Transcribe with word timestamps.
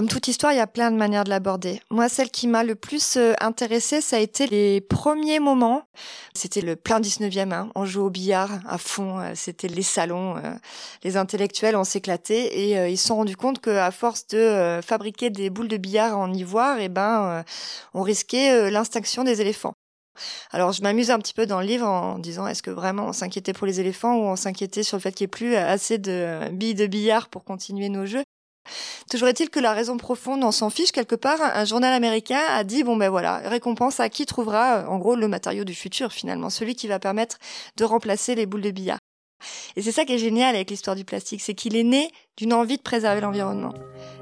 Comme 0.00 0.08
toute 0.08 0.28
histoire, 0.28 0.54
il 0.54 0.56
y 0.56 0.60
a 0.60 0.66
plein 0.66 0.90
de 0.90 0.96
manières 0.96 1.24
de 1.24 1.28
l'aborder. 1.28 1.82
Moi, 1.90 2.08
celle 2.08 2.30
qui 2.30 2.48
m'a 2.48 2.64
le 2.64 2.74
plus 2.74 3.18
euh, 3.18 3.34
intéressée, 3.38 4.00
ça 4.00 4.16
a 4.16 4.18
été 4.18 4.46
les 4.46 4.80
premiers 4.80 5.40
moments. 5.40 5.82
C'était 6.32 6.62
le 6.62 6.74
plein 6.74 7.00
19e, 7.00 7.52
hein. 7.52 7.70
on 7.74 7.84
jouait 7.84 8.04
au 8.04 8.08
billard 8.08 8.60
à 8.66 8.78
fond, 8.78 9.20
euh, 9.20 9.32
c'était 9.34 9.68
les 9.68 9.82
salons, 9.82 10.38
euh, 10.38 10.54
les 11.04 11.18
intellectuels, 11.18 11.76
on 11.76 11.84
s'éclatait 11.84 12.46
et 12.46 12.90
ils 12.90 12.96
se 12.96 13.08
sont 13.08 13.16
rendus 13.16 13.36
compte 13.36 13.60
qu'à 13.60 13.90
force 13.90 14.26
de 14.28 14.80
fabriquer 14.82 15.28
des 15.28 15.50
boules 15.50 15.68
de 15.68 15.76
billard 15.76 16.16
en 16.16 16.32
ivoire, 16.32 16.78
eh 16.80 16.88
ben, 16.88 17.44
on 17.92 18.00
risquait 18.00 18.70
l'extinction 18.70 19.22
des 19.22 19.42
éléphants. 19.42 19.74
Alors 20.50 20.72
je 20.72 20.80
m'amuse 20.80 21.10
un 21.10 21.18
petit 21.18 21.34
peu 21.34 21.44
dans 21.44 21.60
le 21.60 21.66
livre 21.66 21.86
en 21.86 22.18
disant 22.18 22.46
est-ce 22.46 22.62
que 22.62 22.70
vraiment 22.70 23.08
on 23.08 23.12
s'inquiétait 23.12 23.52
pour 23.52 23.66
les 23.66 23.80
éléphants 23.80 24.16
ou 24.16 24.22
on 24.22 24.36
s'inquiétait 24.36 24.82
sur 24.82 24.96
le 24.96 25.02
fait 25.02 25.12
qu'il 25.12 25.26
n'y 25.26 25.28
ait 25.28 25.36
plus 25.36 25.56
assez 25.56 25.98
de 25.98 26.48
billes 26.52 26.74
de 26.74 26.86
billard 26.86 27.28
pour 27.28 27.44
continuer 27.44 27.90
nos 27.90 28.06
jeux? 28.06 28.24
Toujours 29.10 29.28
est-il 29.28 29.50
que 29.50 29.60
la 29.60 29.72
raison 29.72 29.96
profonde, 29.96 30.44
on 30.44 30.52
s'en 30.52 30.70
fiche 30.70 30.92
quelque 30.92 31.14
part. 31.14 31.40
Un 31.40 31.64
journal 31.64 31.92
américain 31.92 32.40
a 32.50 32.64
dit 32.64 32.84
bon 32.84 32.96
ben 32.96 33.10
voilà, 33.10 33.38
récompense 33.38 34.00
à 34.00 34.08
qui 34.08 34.26
trouvera 34.26 34.88
en 34.88 34.98
gros 34.98 35.16
le 35.16 35.28
matériau 35.28 35.64
du 35.64 35.74
futur 35.74 36.12
finalement, 36.12 36.50
celui 36.50 36.74
qui 36.74 36.86
va 36.86 36.98
permettre 36.98 37.38
de 37.76 37.84
remplacer 37.84 38.34
les 38.34 38.46
boules 38.46 38.62
de 38.62 38.70
billard. 38.70 38.98
Et 39.76 39.82
c'est 39.82 39.92
ça 39.92 40.04
qui 40.04 40.12
est 40.12 40.18
génial 40.18 40.54
avec 40.54 40.70
l'histoire 40.70 40.96
du 40.96 41.04
plastique, 41.04 41.40
c'est 41.40 41.54
qu'il 41.54 41.76
est 41.76 41.84
né 41.84 42.10
d'une 42.36 42.52
envie 42.52 42.76
de 42.76 42.82
préserver 42.82 43.20
l'environnement. 43.20 43.74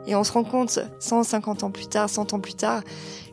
Et 0.06 0.14
on 0.14 0.24
se 0.24 0.32
rend 0.32 0.44
compte 0.44 0.78
150 1.00 1.64
ans 1.64 1.70
plus 1.70 1.88
tard, 1.88 2.08
100 2.08 2.34
ans 2.34 2.40
plus 2.40 2.54
tard, 2.54 2.82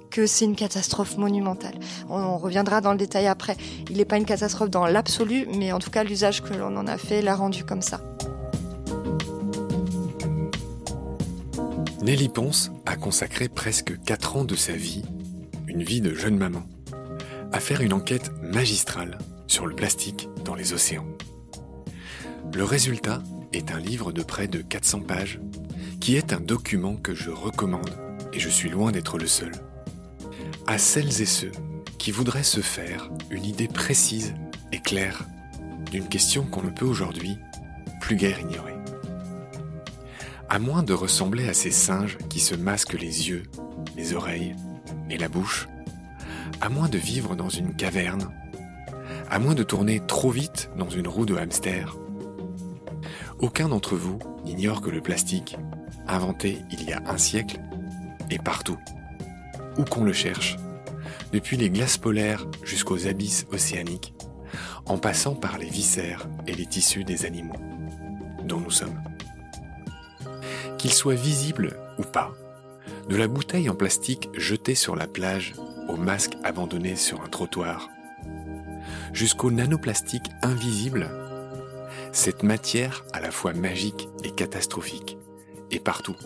que 0.10 0.26
c'est 0.26 0.46
une 0.46 0.56
catastrophe 0.56 1.18
monumentale. 1.18 1.76
On, 2.10 2.38
reviendra 2.38 2.82
dans 2.82 2.92
le 2.92 2.98
détail 2.98 3.28
après. 3.28 3.58
Il 3.90 3.98
n'est 3.98 4.06
pas 4.06 4.18
une 4.18 4.26
catastrophe 4.26 4.70
dans 4.70 4.86
l'absolu, 4.86 5.48
mais 5.58 5.72
en 5.72 5.80
tout 5.80 5.90
cas 5.90 6.04
l'usage 6.04 6.42
que 6.42 6.54
l'on 6.54 6.76
en 6.78 6.88
a 6.88 6.98
fait 6.98 7.22
l'a 7.22 7.36
rendu 7.36 7.66
comme 7.66 7.82
ça. 7.82 8.00
Nelly 12.06 12.30
Ponce 12.30 12.70
a 12.86 12.98
consacré 12.98 13.50
presque 13.50 14.00
4 14.04 14.36
ans 14.36 14.46
de 14.46 14.56
sa 14.56 14.74
vie, 14.74 15.02
une 15.68 15.82
vie 15.82 16.02
de 16.02 16.14
jeune 16.14 16.38
maman, 16.38 16.62
à 17.52 17.60
faire 17.60 17.82
une 17.82 17.94
enquête 17.94 18.32
magistrale 18.44 19.18
sur 19.48 19.66
le 19.66 19.74
plastique 19.74 20.30
dans 20.44 20.54
les 20.54 20.74
océans. 20.74 21.08
Le 22.54 22.64
résultat 22.64 23.24
est 23.54 23.72
un 23.72 23.80
livre 23.80 24.12
de 24.12 24.22
près 24.22 24.48
de 24.48 24.62
400 24.62 25.00
pages 25.00 25.40
qui 26.00 26.16
est 26.16 26.32
un 26.32 26.40
document 26.40 26.96
que 26.96 27.16
je 27.16 27.32
recommande 27.32 27.98
et 28.34 28.40
je 28.40 28.50
suis 28.50 28.70
loin 28.70 28.92
d'être 28.92 29.18
le 29.18 29.26
seul. 29.26 29.54
À 30.68 30.78
celles 30.78 31.24
et 31.24 31.26
ceux 31.26 31.54
qui 31.98 32.12
voudraient 32.12 32.44
se 32.44 32.62
faire 32.62 33.10
une 33.32 33.46
idée 33.46 33.68
précise 33.68 34.36
et 34.72 34.80
claire 34.80 35.26
d'une 35.92 36.08
question 36.08 36.44
qu'on 36.44 36.62
ne 36.62 36.70
peut 36.70 36.86
aujourd'hui 36.86 37.40
plus 38.00 38.16
guère 38.16 38.40
ignorer. 38.40 38.75
À 40.50 40.60
moins 40.60 40.84
de 40.84 40.94
ressembler 40.94 41.50
à 41.50 41.54
ces 41.54 41.72
singes 41.72 42.18
qui 42.30 42.40
se 42.40 42.56
masquent 42.56 43.00
les 43.00 43.30
yeux, 43.30 43.44
les 43.98 44.14
oreilles 44.14 44.56
et 45.10 45.18
la 45.18 45.28
bouche, 45.28 45.68
à 46.62 46.70
moins 46.70 46.88
de 46.88 46.98
vivre 46.98 47.36
dans 47.36 47.50
une 47.50 47.76
caverne, 47.76 48.30
à 49.30 49.40
moins 49.40 49.56
de 49.56 49.64
tourner 49.64 50.02
trop 50.06 50.30
vite 50.30 50.70
dans 50.78 50.90
une 50.90 51.08
roue 51.08 51.26
de 51.26 51.36
hamster, 51.36 51.96
aucun 53.40 53.70
d'entre 53.70 53.96
vous 53.96 54.20
n'ignore 54.46 54.82
que 54.82 54.92
le 54.92 55.02
plastique, 55.02 55.58
inventé 56.08 56.60
il 56.72 56.88
y 56.88 56.94
a 56.94 57.02
un 57.08 57.18
siècle, 57.18 57.60
est 58.30 58.42
partout, 58.42 58.78
où 59.78 59.84
qu'on 59.84 60.04
le 60.04 60.14
cherche, 60.14 60.58
depuis 61.34 61.58
les 61.58 61.70
glaces 61.70 61.98
polaires 61.98 62.46
jusqu'aux 62.64 63.08
abysses 63.08 63.46
océaniques, 63.52 64.14
en 64.86 64.98
passant 64.98 65.34
par 65.34 65.58
les 65.58 65.70
viscères 65.70 66.28
et 66.48 66.54
les 66.54 66.66
tissus 66.68 67.04
des 67.04 67.26
animaux 67.26 67.60
dont 68.46 68.60
nous 68.60 68.72
sommes 68.72 69.02
qu'il 70.86 70.94
soit 70.94 71.16
visible 71.16 71.80
ou 71.98 72.04
pas, 72.04 72.32
de 73.10 73.16
la 73.16 73.28
bouteille 73.28 73.72
en 73.72 73.76
plastique 73.76 74.30
jetée 74.36 74.76
sur 74.76 74.96
la 74.96 75.08
plage 75.08 75.56
au 75.88 75.98
masque 75.98 76.34
abandonné 76.44 76.96
sur 76.96 77.24
un 77.24 77.28
trottoir, 77.28 77.90
jusqu'au 79.12 79.50
nanoplastique 79.50 80.30
invisible, 80.44 81.10
cette 82.12 82.44
matière 82.44 83.04
à 83.14 83.20
la 83.20 83.32
fois 83.32 83.54
magique 83.54 84.10
et 84.24 84.30
catastrophique 84.30 85.18
est 85.72 85.80
partout. 85.80 86.18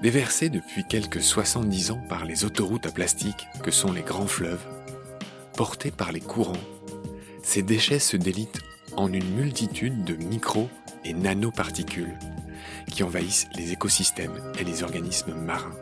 Déversée 0.00 0.48
depuis 0.48 0.84
quelques 0.88 1.22
70 1.22 1.90
ans 1.90 2.04
par 2.08 2.24
les 2.24 2.44
autoroutes 2.44 2.86
à 2.86 2.92
plastique 2.92 3.48
que 3.64 3.72
sont 3.72 3.90
les 3.90 4.02
grands 4.02 4.28
fleuves, 4.28 4.64
portés 5.56 5.90
par 5.90 6.12
les 6.12 6.20
courants, 6.20 6.52
ces 7.42 7.62
déchets 7.62 7.98
se 7.98 8.16
délitent 8.16 8.60
en 8.96 9.12
une 9.12 9.34
multitude 9.34 10.04
de 10.04 10.14
micro 10.14 10.68
et 11.04 11.14
nanoparticules 11.14 12.16
qui 12.90 13.02
envahissent 13.02 13.48
les 13.54 13.72
écosystèmes 13.72 14.52
et 14.58 14.64
les 14.64 14.82
organismes 14.82 15.34
marins, 15.34 15.76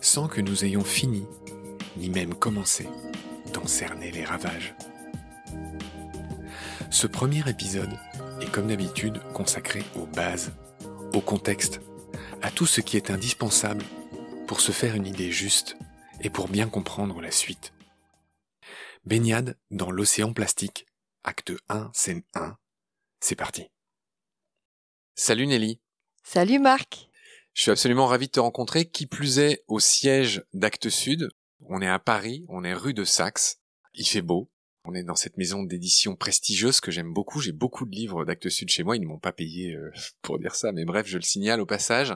sans 0.00 0.28
que 0.28 0.40
nous 0.40 0.64
ayons 0.64 0.84
fini, 0.84 1.26
ni 1.96 2.10
même 2.10 2.34
commencé, 2.34 2.88
d'en 3.52 3.66
cerner 3.66 4.10
les 4.10 4.24
ravages. 4.24 4.74
Ce 6.90 7.06
premier 7.06 7.48
épisode 7.48 7.98
est 8.40 8.50
comme 8.50 8.68
d'habitude 8.68 9.20
consacré 9.32 9.82
aux 9.96 10.06
bases, 10.06 10.52
au 11.14 11.20
contexte, 11.20 11.80
à 12.42 12.50
tout 12.50 12.66
ce 12.66 12.80
qui 12.80 12.96
est 12.96 13.10
indispensable 13.10 13.84
pour 14.46 14.60
se 14.60 14.72
faire 14.72 14.94
une 14.94 15.06
idée 15.06 15.30
juste 15.30 15.76
et 16.20 16.30
pour 16.30 16.48
bien 16.48 16.68
comprendre 16.68 17.20
la 17.20 17.30
suite. 17.30 17.72
Baignade 19.04 19.56
dans 19.70 19.90
l'océan 19.90 20.32
plastique, 20.32 20.86
acte 21.24 21.52
1, 21.68 21.90
scène 21.92 22.22
1. 22.34 22.56
C'est 23.20 23.36
parti. 23.36 23.70
Salut 25.14 25.46
Nelly. 25.46 25.80
Salut 26.24 26.60
Marc. 26.60 27.10
Je 27.52 27.62
suis 27.62 27.70
absolument 27.70 28.06
ravi 28.06 28.28
de 28.28 28.32
te 28.32 28.40
rencontrer, 28.40 28.86
qui 28.86 29.06
plus 29.06 29.38
est 29.38 29.64
au 29.66 29.80
siège 29.80 30.44
d'Actes 30.54 30.88
Sud. 30.88 31.28
On 31.68 31.82
est 31.82 31.88
à 31.88 31.98
Paris, 31.98 32.46
on 32.48 32.64
est 32.64 32.72
rue 32.72 32.94
de 32.94 33.04
Saxe. 33.04 33.58
Il 33.94 34.06
fait 34.06 34.22
beau. 34.22 34.48
On 34.84 34.94
est 34.94 35.02
dans 35.02 35.14
cette 35.14 35.36
maison 35.36 35.62
d'édition 35.62 36.16
prestigieuse 36.16 36.80
que 36.80 36.90
j'aime 36.90 37.12
beaucoup. 37.12 37.40
J'ai 37.40 37.52
beaucoup 37.52 37.84
de 37.84 37.94
livres 37.94 38.24
d'Actes 38.24 38.48
Sud 38.48 38.70
chez 38.70 38.82
moi. 38.82 38.96
Ils 38.96 39.02
ne 39.02 39.06
m'ont 39.06 39.18
pas 39.18 39.32
payé 39.32 39.74
euh, 39.74 39.92
pour 40.22 40.38
dire 40.38 40.54
ça, 40.54 40.72
mais 40.72 40.84
bref, 40.84 41.06
je 41.06 41.18
le 41.18 41.22
signale 41.22 41.60
au 41.60 41.66
passage. 41.66 42.14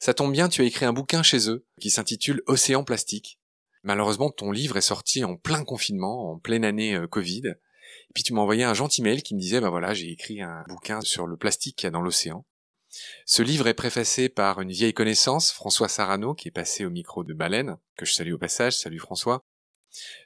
Ça 0.00 0.14
tombe 0.14 0.32
bien, 0.32 0.48
tu 0.48 0.60
as 0.60 0.64
écrit 0.64 0.84
un 0.84 0.92
bouquin 0.92 1.22
chez 1.22 1.50
eux 1.50 1.66
qui 1.80 1.90
s'intitule 1.90 2.42
Océan 2.46 2.84
plastique. 2.84 3.40
Malheureusement, 3.82 4.30
ton 4.30 4.52
livre 4.52 4.76
est 4.76 4.82
sorti 4.82 5.24
en 5.24 5.36
plein 5.36 5.64
confinement, 5.64 6.30
en 6.30 6.38
pleine 6.38 6.64
année 6.64 6.94
euh, 6.94 7.08
Covid. 7.08 7.42
Et 7.46 8.12
puis 8.14 8.22
tu 8.22 8.34
m'as 8.34 8.42
envoyé 8.42 8.64
un 8.64 8.74
gentil 8.74 9.02
mail 9.02 9.22
qui 9.22 9.34
me 9.34 9.40
disait, 9.40 9.60
bah 9.60 9.70
voilà, 9.70 9.94
j'ai 9.94 10.10
écrit 10.10 10.42
un 10.42 10.62
bouquin 10.68 11.00
sur 11.00 11.26
le 11.26 11.36
plastique 11.36 11.76
qu'il 11.76 11.86
y 11.86 11.88
a 11.88 11.90
dans 11.90 12.02
l'océan. 12.02 12.44
Ce 13.24 13.42
livre 13.42 13.66
est 13.66 13.74
préfacé 13.74 14.28
par 14.28 14.60
une 14.60 14.70
vieille 14.70 14.94
connaissance, 14.94 15.52
François 15.52 15.88
Sarano, 15.88 16.34
qui 16.34 16.48
est 16.48 16.52
passé 16.52 16.84
au 16.84 16.90
micro 16.90 17.24
de 17.24 17.34
Baleine, 17.34 17.76
que 17.96 18.06
je 18.06 18.12
salue 18.12 18.32
au 18.32 18.38
passage, 18.38 18.76
salut 18.76 18.98
François. 18.98 19.44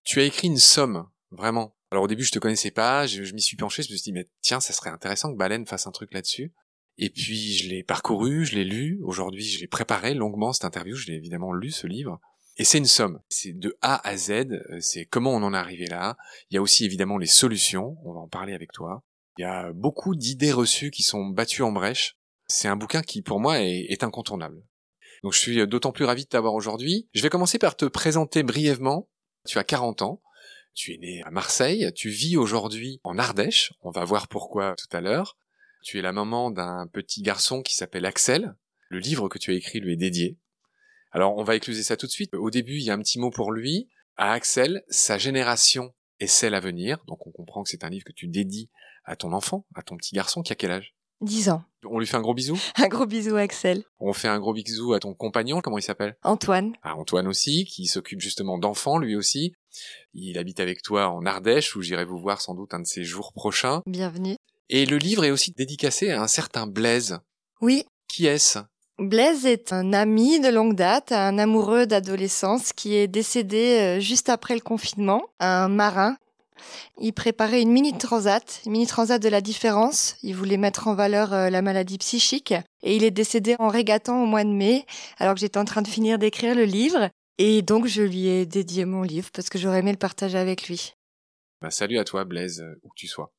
Tu 0.04 0.20
as 0.20 0.25
écrit 0.25 0.48
une 0.48 0.58
somme, 0.58 1.09
vraiment. 1.30 1.76
Alors 1.91 2.04
au 2.04 2.09
début 2.09 2.25
je 2.25 2.30
te 2.30 2.38
connaissais 2.38 2.70
pas, 2.70 3.06
je, 3.06 3.32
m'y 3.32 3.42
suis 3.42 3.56
penché, 3.56 3.82
je 3.82 3.91
me 3.92 3.97
suis 3.97 4.04
dit 4.04 4.12
mais 4.12 4.28
tiens 4.42 4.60
ça 4.60 4.72
serait 4.72 4.91
intéressant 4.91 5.32
que 5.32 5.38
Baleine 5.38 5.66
fasse 5.66 5.86
un 5.86 5.92
truc 5.92 6.12
là-dessus. 6.12 6.53
Et 6.98 7.10
puis 7.10 7.54
je 7.54 7.69
l'ai 7.69 7.82
parcouru, 7.82 8.44
je 8.44 8.54
l'ai 8.54 8.64
lu, 8.64 9.00
aujourd'hui 9.03 9.44
je 9.44 9.59
l'ai 9.59 9.66
préparé 9.66 10.14
longuement 10.14 10.53
cette 10.53 10.64
interview, 10.64 10.94
je 10.94 11.06
l'ai 11.06 11.14
évidemment 11.14 11.53
lu 11.53 11.70
ce 11.70 11.86
livre. 11.86 12.20
Et 12.59 12.64
c'est 12.64 12.78
une 12.78 12.86
somme, 12.86 13.20
c'est 13.28 13.59
de 13.59 13.76
A 13.80 14.06
à 14.06 14.16
Z, 14.16 14.30
euh, 14.30 14.80
c'est 14.80 15.06
comment 15.06 15.32
on 15.32 15.42
en 15.42 15.54
est 15.54 15.56
arrivé 15.56 15.86
là. 15.86 16.16
Il 16.50 16.54
y 16.54 16.59
a 16.59 16.62
aussi 16.62 16.84
évidemment 16.84 17.16
les 17.16 17.26
solutions, 17.26 17.97
on 18.04 18.12
va 18.12 18.20
en 18.20 18.28
parler 18.28 18.53
avec 18.53 18.70
toi. 18.72 19.03
Il 19.38 19.42
y 19.42 19.44
a 19.47 19.72
beaucoup 19.72 20.14
d'idées 20.14 20.53
reçues 20.53 20.91
qui 20.91 21.03
sont 21.03 21.25
battues 21.26 21.62
en 21.62 21.72
brèche 21.72 22.19
c'est 22.50 22.69
un 22.69 22.77
bouquin 22.77 23.03
qui, 23.03 23.22
pour 23.22 23.41
moi, 23.41 23.61
est, 23.61 24.03
incontournable. 24.03 24.62
Donc 25.22 25.34
je 25.34 25.38
suis 25.38 25.66
d'autant 25.66 25.93
plus 25.93 26.05
ravi 26.05 26.25
de 26.25 26.28
t'avoir 26.28 26.55
aujourd'hui. 26.55 27.09
Je 27.12 27.22
vais 27.22 27.28
commencer 27.28 27.59
par 27.59 27.77
te 27.77 27.84
présenter 27.84 28.43
brièvement. 28.43 29.09
Tu 29.47 29.59
as 29.59 29.65
40 29.65 30.03
ans. 30.03 30.22
Tu 30.74 30.95
es 30.95 30.98
né 30.98 31.22
à 31.24 31.30
Marseille. 31.30 31.91
Tu 31.95 32.09
vis 32.09 32.36
aujourd'hui 32.36 33.01
en 33.04 33.19
Ardèche. 33.19 33.74
On 33.83 33.91
va 33.91 34.04
voir 34.04 34.28
pourquoi 34.28 34.74
tout 34.77 34.97
à 34.97 35.01
l'heure. 35.01 35.36
Tu 35.83 35.98
es 35.98 36.03
la 36.03 36.13
maman 36.13 36.51
d'un 36.51 36.86
petit 36.86 37.22
garçon 37.22 37.63
qui 37.63 37.74
s'appelle 37.74 38.07
Axel. 38.07 38.54
Le 38.89 38.98
livre 38.98 39.28
que 39.28 39.39
tu 39.39 39.51
as 39.51 39.54
écrit 39.54 39.80
lui 39.80 39.92
est 39.92 39.97
dédié. 39.97 40.39
Alors 41.13 41.36
on 41.36 41.45
va 41.45 41.57
écluser 41.57 41.83
ça 41.83 41.97
tout 41.97 42.07
de 42.07 42.13
suite. 42.13 42.34
Au 42.34 42.51
début, 42.51 42.77
il 42.77 42.83
y 42.83 42.91
a 42.91 42.95
un 42.95 42.98
petit 42.98 43.19
mot 43.19 43.30
pour 43.30 43.53
lui. 43.53 43.89
À 44.16 44.33
Axel, 44.33 44.83
sa 44.89 45.19
génération 45.19 45.95
est 46.19 46.27
celle 46.27 46.54
à 46.54 46.60
venir. 46.60 47.04
Donc 47.07 47.27
on 47.27 47.30
comprend 47.30 47.63
que 47.63 47.71
c'est 47.71 47.84
un 47.84 47.91
livre 47.91 48.04
que 48.04 48.13
tu 48.13 48.27
dédies 48.27 48.71
à 49.04 49.16
ton 49.16 49.33
enfant, 49.33 49.66
à 49.74 49.83
ton 49.83 49.97
petit 49.97 50.15
garçon 50.15 50.42
qui 50.42 50.53
a 50.53 50.57
quel 50.57 50.71
âge? 50.71 50.95
10 51.21 51.51
ans. 51.51 51.63
On 51.84 51.99
lui 51.99 52.07
fait 52.07 52.17
un 52.17 52.21
gros 52.22 52.34
bisou? 52.34 52.59
Un 52.77 52.89
gros 52.89 53.07
bisou 53.07 53.37
Axel. 53.37 53.84
On 53.99 54.13
fait 54.13 54.28
un 54.28 54.39
gros 54.39 54.53
bisou 54.53 54.93
à 54.93 55.01
ton 55.01 55.15
compagnon, 55.15 55.61
comment 55.61 55.78
il 55.78 55.83
s'appelle? 55.83 56.17
Antoine. 56.22 56.72
À 56.83 56.95
Antoine 56.95 57.27
aussi, 57.27 57.65
qui 57.65 57.87
s'occupe 57.87 58.21
justement 58.21 58.59
d'enfants 58.59 58.99
lui 58.99 59.17
aussi. 59.17 59.55
Il 60.13 60.39
habite 60.39 60.61
avec 60.61 60.83
toi 60.83 61.09
en 61.09 61.25
Ardèche, 61.25 61.77
où 61.77 61.83
j'irai 61.83 62.05
vous 62.05 62.19
voir 62.19 62.41
sans 62.41 62.55
doute 62.55 62.75
un 62.75 62.81
de 62.81 62.87
ces 62.87 63.05
jours 63.05 63.33
prochains. 63.33 63.83
Bienvenue. 63.87 64.37
Et 64.69 64.87
le 64.87 64.99
livre 64.99 65.25
est 65.25 65.31
aussi 65.31 65.53
dédicacé 65.53 66.11
à 66.11 66.22
un 66.22 66.28
certain 66.28 66.67
Blaise. 66.67 67.19
Oui. 67.61 67.84
Qui 68.09 68.27
est-ce? 68.27 68.59
Blaise 68.99 69.47
est 69.47 69.72
un 69.72 69.95
ami 69.95 70.41
de 70.41 70.49
longue 70.49 70.75
date, 70.75 71.13
un 71.13 71.39
amoureux 71.39 71.87
d'adolescence 71.87 72.75
qui 72.75 72.95
est 72.95 73.09
décédé 73.09 73.78
euh, 73.81 74.01
juste 74.01 74.28
après 74.28 74.55
le 74.55 74.61
confinement, 74.61 75.22
un 75.39 75.69
marin 75.69 76.17
Il 76.98 77.12
préparait 77.12 77.62
une 77.62 77.72
mini 77.72 77.97
transat, 77.97 78.62
une 78.66 78.72
mini 78.72 78.86
transat 78.86 79.21
de 79.21 79.28
la 79.28 79.41
différence. 79.41 80.16
Il 80.22 80.34
voulait 80.34 80.57
mettre 80.57 80.89
en 80.89 80.95
valeur 80.95 81.33
euh, 81.33 81.51
la 81.51 81.62
maladie 81.62 81.98
psychique. 81.98 82.54
Et 82.83 82.97
il 82.97 83.04
est 83.04 83.10
décédé 83.10 83.57
en 83.59 83.68
régatant 83.68 84.22
au 84.22 84.27
mois 84.27 84.45
de 84.45 84.51
mai, 84.51 84.86
alors 85.18 85.34
que 85.34 85.41
j'étais 85.41 85.59
en 85.59 85.65
train 85.65 85.83
de 85.83 85.89
finir 85.89 86.18
d'écrire 86.18 86.54
le 86.54 86.65
livre. 86.65 87.10
Et 87.39 87.62
donc, 87.62 87.86
je 87.86 88.03
lui 88.03 88.27
ai 88.27 88.47
dédié 88.47 88.84
mon 88.84 89.03
livre 89.03 89.30
parce 89.33 89.48
que 89.48 89.59
j'aurais 89.59 89.78
aimé 89.80 89.92
le 89.92 89.98
partager 89.98 90.39
avec 90.39 90.68
lui. 90.68 90.92
Bah, 91.62 91.71
salut 91.71 91.98
à 91.98 92.04
toi, 92.04 92.24
Blaise, 92.24 92.60
euh, 92.60 92.80
où 92.83 92.89
que 92.89 92.95
tu 92.97 93.07
sois. 93.07 93.33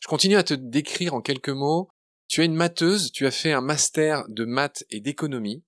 Je 0.00 0.08
continue 0.08 0.36
à 0.36 0.42
te 0.42 0.54
décrire 0.54 1.14
en 1.14 1.20
quelques 1.20 1.48
mots. 1.48 1.88
Tu 2.28 2.42
es 2.42 2.46
une 2.46 2.54
matheuse, 2.54 3.12
tu 3.12 3.26
as 3.26 3.30
fait 3.30 3.52
un 3.52 3.60
master 3.60 4.24
de 4.28 4.44
maths 4.44 4.84
et 4.90 5.00
d'économie. 5.00 5.62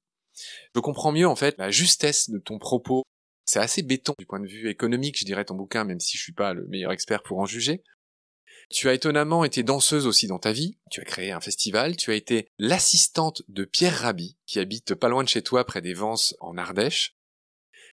Je 0.75 0.81
comprends 0.81 1.12
mieux, 1.12 1.28
en 1.28 1.37
fait, 1.37 1.56
la 1.58 1.70
justesse 1.70 2.31
de 2.31 2.38
ton 2.38 2.58
propos. 2.58 3.05
C'est 3.46 3.58
assez 3.58 3.82
béton 3.82 4.14
du 4.19 4.26
point 4.26 4.41
de 4.41 4.46
vue 4.46 4.69
économique, 4.69 5.19
je 5.19 5.25
dirais, 5.25 5.44
ton 5.44 5.55
bouquin, 5.55 5.85
même 5.85 6.00
si 6.00 6.17
je 6.17 6.23
suis 6.23 6.32
pas 6.32 6.55
le 6.55 6.67
meilleur 6.67 6.93
expert 6.93 7.23
pour 7.23 7.38
en 7.38 7.46
juger. 7.46 7.82
Tu 8.70 8.88
as 8.88 8.94
étonnamment 8.94 9.44
été 9.44 9.62
danseuse 9.62 10.06
aussi 10.06 10.26
dans 10.26 10.38
ta 10.38 10.52
vie. 10.52 10.79
Tu 10.91 11.00
as 11.00 11.05
créé 11.05 11.32
un 11.32 11.41
festival. 11.41 11.96
Tu 11.96 12.11
as 12.11 12.14
été 12.14 12.49
l'assistante 12.58 13.43
de 13.49 13.64
Pierre 13.64 13.99
Rabhi, 14.00 14.38
qui 14.46 14.58
habite 14.58 14.94
pas 14.94 15.08
loin 15.08 15.23
de 15.23 15.29
chez 15.29 15.43
toi, 15.43 15.64
près 15.64 15.82
des 15.82 15.93
Vences, 15.93 16.35
en 16.41 16.56
Ardèche. 16.56 17.14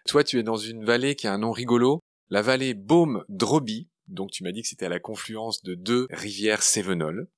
Toi, 0.06 0.24
tu 0.24 0.38
es 0.38 0.42
dans 0.42 0.56
une 0.56 0.84
vallée 0.84 1.16
qui 1.16 1.26
a 1.26 1.32
un 1.32 1.38
nom 1.38 1.52
rigolo, 1.52 2.00
la 2.30 2.42
vallée 2.42 2.74
Baume-Droby, 2.74 3.88
donc 4.08 4.30
tu 4.30 4.42
m'as 4.42 4.52
dit 4.52 4.62
que 4.62 4.68
c'était 4.68 4.86
à 4.86 4.90
la 4.90 5.00
confluence 5.00 5.62
de 5.62 5.74
deux 5.74 6.06
rivières 6.10 6.62
Cévenol. 6.62 7.28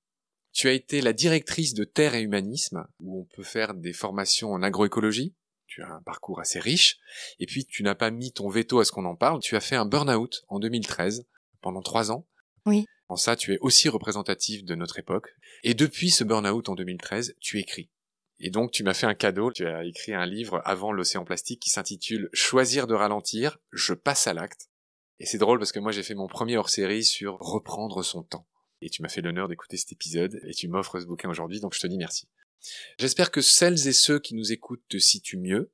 Tu 0.52 0.68
as 0.68 0.72
été 0.72 1.00
la 1.00 1.12
directrice 1.12 1.74
de 1.74 1.84
Terre 1.84 2.14
et 2.14 2.22
Humanisme, 2.22 2.86
où 3.00 3.20
on 3.20 3.36
peut 3.36 3.44
faire 3.44 3.74
des 3.74 3.92
formations 3.92 4.50
en 4.50 4.62
agroécologie. 4.62 5.34
Tu 5.70 5.82
as 5.82 5.88
un 5.88 6.02
parcours 6.02 6.40
assez 6.40 6.58
riche. 6.58 6.98
Et 7.38 7.46
puis, 7.46 7.64
tu 7.64 7.84
n'as 7.84 7.94
pas 7.94 8.10
mis 8.10 8.32
ton 8.32 8.48
veto 8.48 8.80
à 8.80 8.84
ce 8.84 8.90
qu'on 8.90 9.04
en 9.04 9.14
parle. 9.14 9.40
Tu 9.40 9.54
as 9.54 9.60
fait 9.60 9.76
un 9.76 9.86
burn-out 9.86 10.42
en 10.48 10.58
2013, 10.58 11.26
pendant 11.60 11.80
trois 11.80 12.10
ans. 12.10 12.26
Oui. 12.66 12.86
En 13.08 13.14
ça, 13.14 13.36
tu 13.36 13.54
es 13.54 13.58
aussi 13.60 13.88
représentatif 13.88 14.64
de 14.64 14.74
notre 14.74 14.98
époque. 14.98 15.28
Et 15.62 15.74
depuis 15.74 16.10
ce 16.10 16.24
burn-out 16.24 16.68
en 16.68 16.74
2013, 16.74 17.36
tu 17.40 17.60
écris. 17.60 17.88
Et 18.40 18.50
donc, 18.50 18.72
tu 18.72 18.82
m'as 18.82 18.94
fait 18.94 19.06
un 19.06 19.14
cadeau. 19.14 19.52
Tu 19.52 19.64
as 19.64 19.84
écrit 19.84 20.12
un 20.12 20.26
livre 20.26 20.60
avant 20.64 20.90
l'océan 20.90 21.24
plastique 21.24 21.60
qui 21.60 21.70
s'intitule 21.70 22.28
Choisir 22.32 22.88
de 22.88 22.94
ralentir. 22.94 23.58
Je 23.70 23.94
passe 23.94 24.26
à 24.26 24.34
l'acte. 24.34 24.70
Et 25.20 25.26
c'est 25.26 25.38
drôle 25.38 25.58
parce 25.58 25.70
que 25.70 25.78
moi, 25.78 25.92
j'ai 25.92 26.02
fait 26.02 26.14
mon 26.14 26.26
premier 26.26 26.56
hors-série 26.56 27.04
sur 27.04 27.38
reprendre 27.38 28.02
son 28.02 28.24
temps. 28.24 28.48
Et 28.82 28.90
tu 28.90 29.02
m'as 29.02 29.08
fait 29.08 29.20
l'honneur 29.20 29.46
d'écouter 29.46 29.76
cet 29.76 29.92
épisode 29.92 30.40
et 30.44 30.54
tu 30.54 30.66
m'offres 30.66 30.98
ce 30.98 31.06
bouquin 31.06 31.28
aujourd'hui, 31.28 31.60
donc 31.60 31.74
je 31.74 31.80
te 31.80 31.86
dis 31.86 31.98
merci. 31.98 32.28
J'espère 32.98 33.30
que 33.30 33.40
celles 33.40 33.88
et 33.88 33.92
ceux 33.92 34.18
qui 34.18 34.34
nous 34.34 34.52
écoutent 34.52 34.86
te 34.88 34.98
situent 34.98 35.38
mieux. 35.38 35.72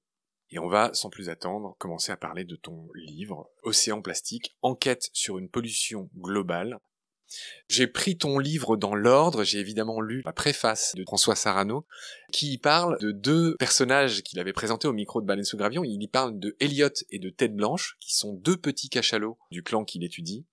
Et 0.51 0.59
on 0.59 0.69
va, 0.69 0.95
sans 0.95 1.11
plus 1.11 1.29
attendre, 1.29 1.75
commencer 1.79 2.13
à 2.13 2.17
parler 2.17 2.45
de 2.45 2.55
ton 2.55 2.89
livre, 2.95 3.51
Océan 3.63 4.01
plastique, 4.01 4.57
enquête 4.63 5.11
sur 5.13 5.39
une 5.39 5.49
pollution 5.49 6.09
globale, 6.17 6.79
j'ai 7.69 7.87
pris 7.87 8.17
ton 8.17 8.39
livre 8.39 8.77
dans 8.77 8.95
l'ordre, 8.95 9.45
j'ai 9.45 9.59
évidemment 9.59 10.01
lu 10.01 10.23
la 10.25 10.33
préface 10.33 10.95
de 10.95 11.03
François 11.05 11.35
Sarano, 11.35 11.87
qui 12.33 12.59
parle 12.59 12.99
de 13.01 13.11
deux 13.11 13.57
personnages 13.57 14.23
qu'il 14.23 14.39
avait 14.39 14.53
présentés 14.53 14.89
au 14.89 14.93
micro 14.93 15.21
de 15.21 15.27
Baleine 15.27 15.45
sous 15.45 15.57
Gravion. 15.57 15.83
Il 15.85 16.03
y 16.03 16.09
parle 16.09 16.39
de 16.39 16.57
Elliot 16.61 16.89
et 17.11 17.19
de 17.19 17.31
Tête 17.31 17.55
Blanche, 17.55 17.97
qui 18.01 18.15
sont 18.15 18.33
deux 18.35 18.57
petits 18.57 18.89
cachalots 18.89 19.39
du 19.51 19.63
clan 19.63 19.85
qu'il 19.85 20.05
étudie. 20.05 20.47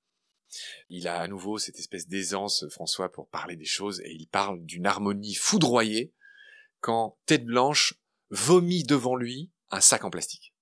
Il 0.90 1.08
a 1.08 1.20
à 1.20 1.28
nouveau 1.28 1.58
cette 1.58 1.80
espèce 1.80 2.08
d'aisance, 2.08 2.66
François, 2.70 3.12
pour 3.12 3.28
parler 3.28 3.56
des 3.56 3.66
choses, 3.66 4.02
et 4.02 4.12
il 4.12 4.28
parle 4.28 4.64
d'une 4.66 4.86
harmonie 4.86 5.36
foudroyée 5.36 6.14
quand 6.84 7.18
Tête 7.26 7.46
Blanche 7.46 7.96
vomit 8.30 8.84
devant 8.84 9.16
lui 9.16 9.50
un 9.72 9.80
sac 9.80 10.04
en 10.04 10.10
plastique. 10.10 10.54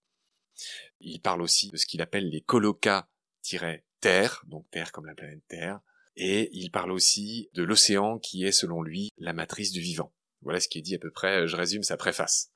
Il 0.99 1.19
parle 1.19 1.41
aussi 1.41 1.69
de 1.69 1.77
ce 1.77 1.87
qu'il 1.87 2.01
appelle 2.01 2.29
les 2.29 2.41
colocas-terre, 2.41 4.43
donc 4.45 4.69
terre 4.69 4.91
comme 4.91 5.07
la 5.07 5.15
planète 5.15 5.41
Terre, 5.47 5.79
et 6.15 6.49
il 6.53 6.69
parle 6.69 6.91
aussi 6.91 7.49
de 7.53 7.63
l'océan 7.63 8.19
qui 8.19 8.45
est, 8.45 8.51
selon 8.51 8.83
lui, 8.83 9.09
la 9.17 9.33
matrice 9.33 9.71
du 9.71 9.81
vivant. 9.81 10.13
Voilà 10.43 10.59
ce 10.59 10.67
qui 10.67 10.77
est 10.77 10.83
dit 10.83 10.93
à 10.93 10.99
peu 10.99 11.09
près, 11.09 11.47
je 11.47 11.55
résume 11.55 11.83
sa 11.83 11.97
préface. 11.97 12.51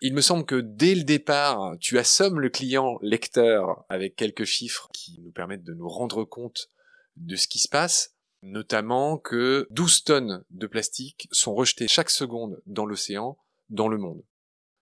Il 0.00 0.14
me 0.14 0.22
semble 0.22 0.46
que 0.46 0.60
dès 0.60 0.94
le 0.94 1.04
départ, 1.04 1.76
tu 1.80 1.98
assommes 1.98 2.40
le 2.40 2.48
client 2.48 2.98
lecteur 3.02 3.84
avec 3.90 4.16
quelques 4.16 4.44
chiffres 4.44 4.88
qui 4.94 5.20
nous 5.20 5.32
permettent 5.32 5.64
de 5.64 5.74
nous 5.74 5.88
rendre 5.88 6.24
compte 6.24 6.70
de 7.16 7.36
ce 7.36 7.46
qui 7.46 7.58
se 7.58 7.68
passe, 7.68 8.14
notamment 8.42 9.18
que 9.18 9.66
12 9.70 10.04
tonnes 10.04 10.44
de 10.50 10.66
plastique 10.66 11.28
sont 11.32 11.54
rejetées 11.54 11.88
chaque 11.88 12.10
seconde 12.10 12.60
dans 12.66 12.86
l'océan, 12.86 13.38
dans 13.70 13.88
le 13.88 13.98
monde. 13.98 14.22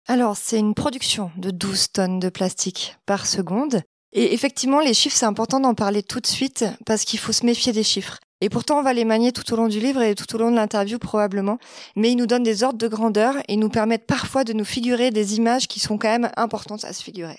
Alors, 0.07 0.37
c'est 0.37 0.59
une 0.59 0.75
production 0.75 1.31
de 1.39 1.51
12 1.51 1.93
tonnes 1.93 2.21
de 2.21 2.29
plastique 2.29 2.97
par 3.07 3.27
seconde. 3.27 3.83
Et 4.13 4.35
effectivement, 4.35 4.81
les 4.81 4.95
chiffres, 4.95 5.17
c'est 5.17 5.27
important 5.27 5.61
d'en 5.61 5.75
parler 5.75 6.03
tout 6.03 6.21
de 6.21 6.27
suite 6.27 6.65
parce 6.85 7.05
qu'il 7.05 7.19
faut 7.19 7.33
se 7.33 7.47
méfier 7.47 7.73
des 7.73 7.83
chiffres. 7.83 8.19
Et 8.41 8.51
pourtant, 8.51 8.79
on 8.79 8.83
va 8.83 8.93
les 8.93 9.07
manier 9.07 9.33
tout 9.33 9.51
au 9.53 9.57
long 9.57 9.69
du 9.69 9.81
livre 9.81 10.03
et 10.03 10.15
tout 10.15 10.33
au 10.35 10.39
long 10.39 10.51
de 10.51 10.57
l'interview 10.57 10.99
probablement. 10.99 11.59
Mais 11.97 12.13
ils 12.13 12.17
nous 12.17 12.27
donnent 12.27 12.43
des 12.43 12.63
ordres 12.63 12.79
de 12.79 12.89
grandeur 12.89 13.37
et 13.49 13.57
nous 13.57 13.71
permettent 13.71 14.07
parfois 14.07 14.45
de 14.45 14.53
nous 14.53 14.65
figurer 14.65 15.11
des 15.11 15.37
images 15.37 15.67
qui 15.67 15.81
sont 15.81 15.97
quand 15.97 16.11
même 16.11 16.31
importantes 16.37 16.85
à 16.85 16.93
se 16.93 17.03
figurer. 17.03 17.39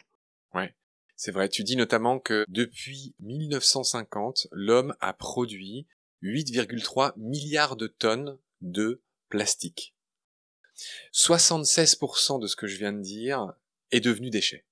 Ouais. 0.53 0.73
C'est 1.15 1.31
vrai, 1.31 1.47
tu 1.47 1.63
dis 1.63 1.77
notamment 1.77 2.19
que 2.19 2.43
depuis 2.49 3.13
1950, 3.19 4.47
l'homme 4.51 4.95
a 4.99 5.13
produit 5.13 5.85
8,3 6.25 7.13
milliards 7.17 7.75
de 7.75 7.87
tonnes 7.87 8.37
de 8.61 9.01
plastique. 9.29 9.95
76% 11.13 12.41
de 12.41 12.47
ce 12.47 12.55
que 12.55 12.67
je 12.67 12.77
viens 12.77 12.93
de 12.93 13.01
dire 13.01 13.53
est 13.91 14.01
devenu 14.01 14.29
déchet. 14.29 14.65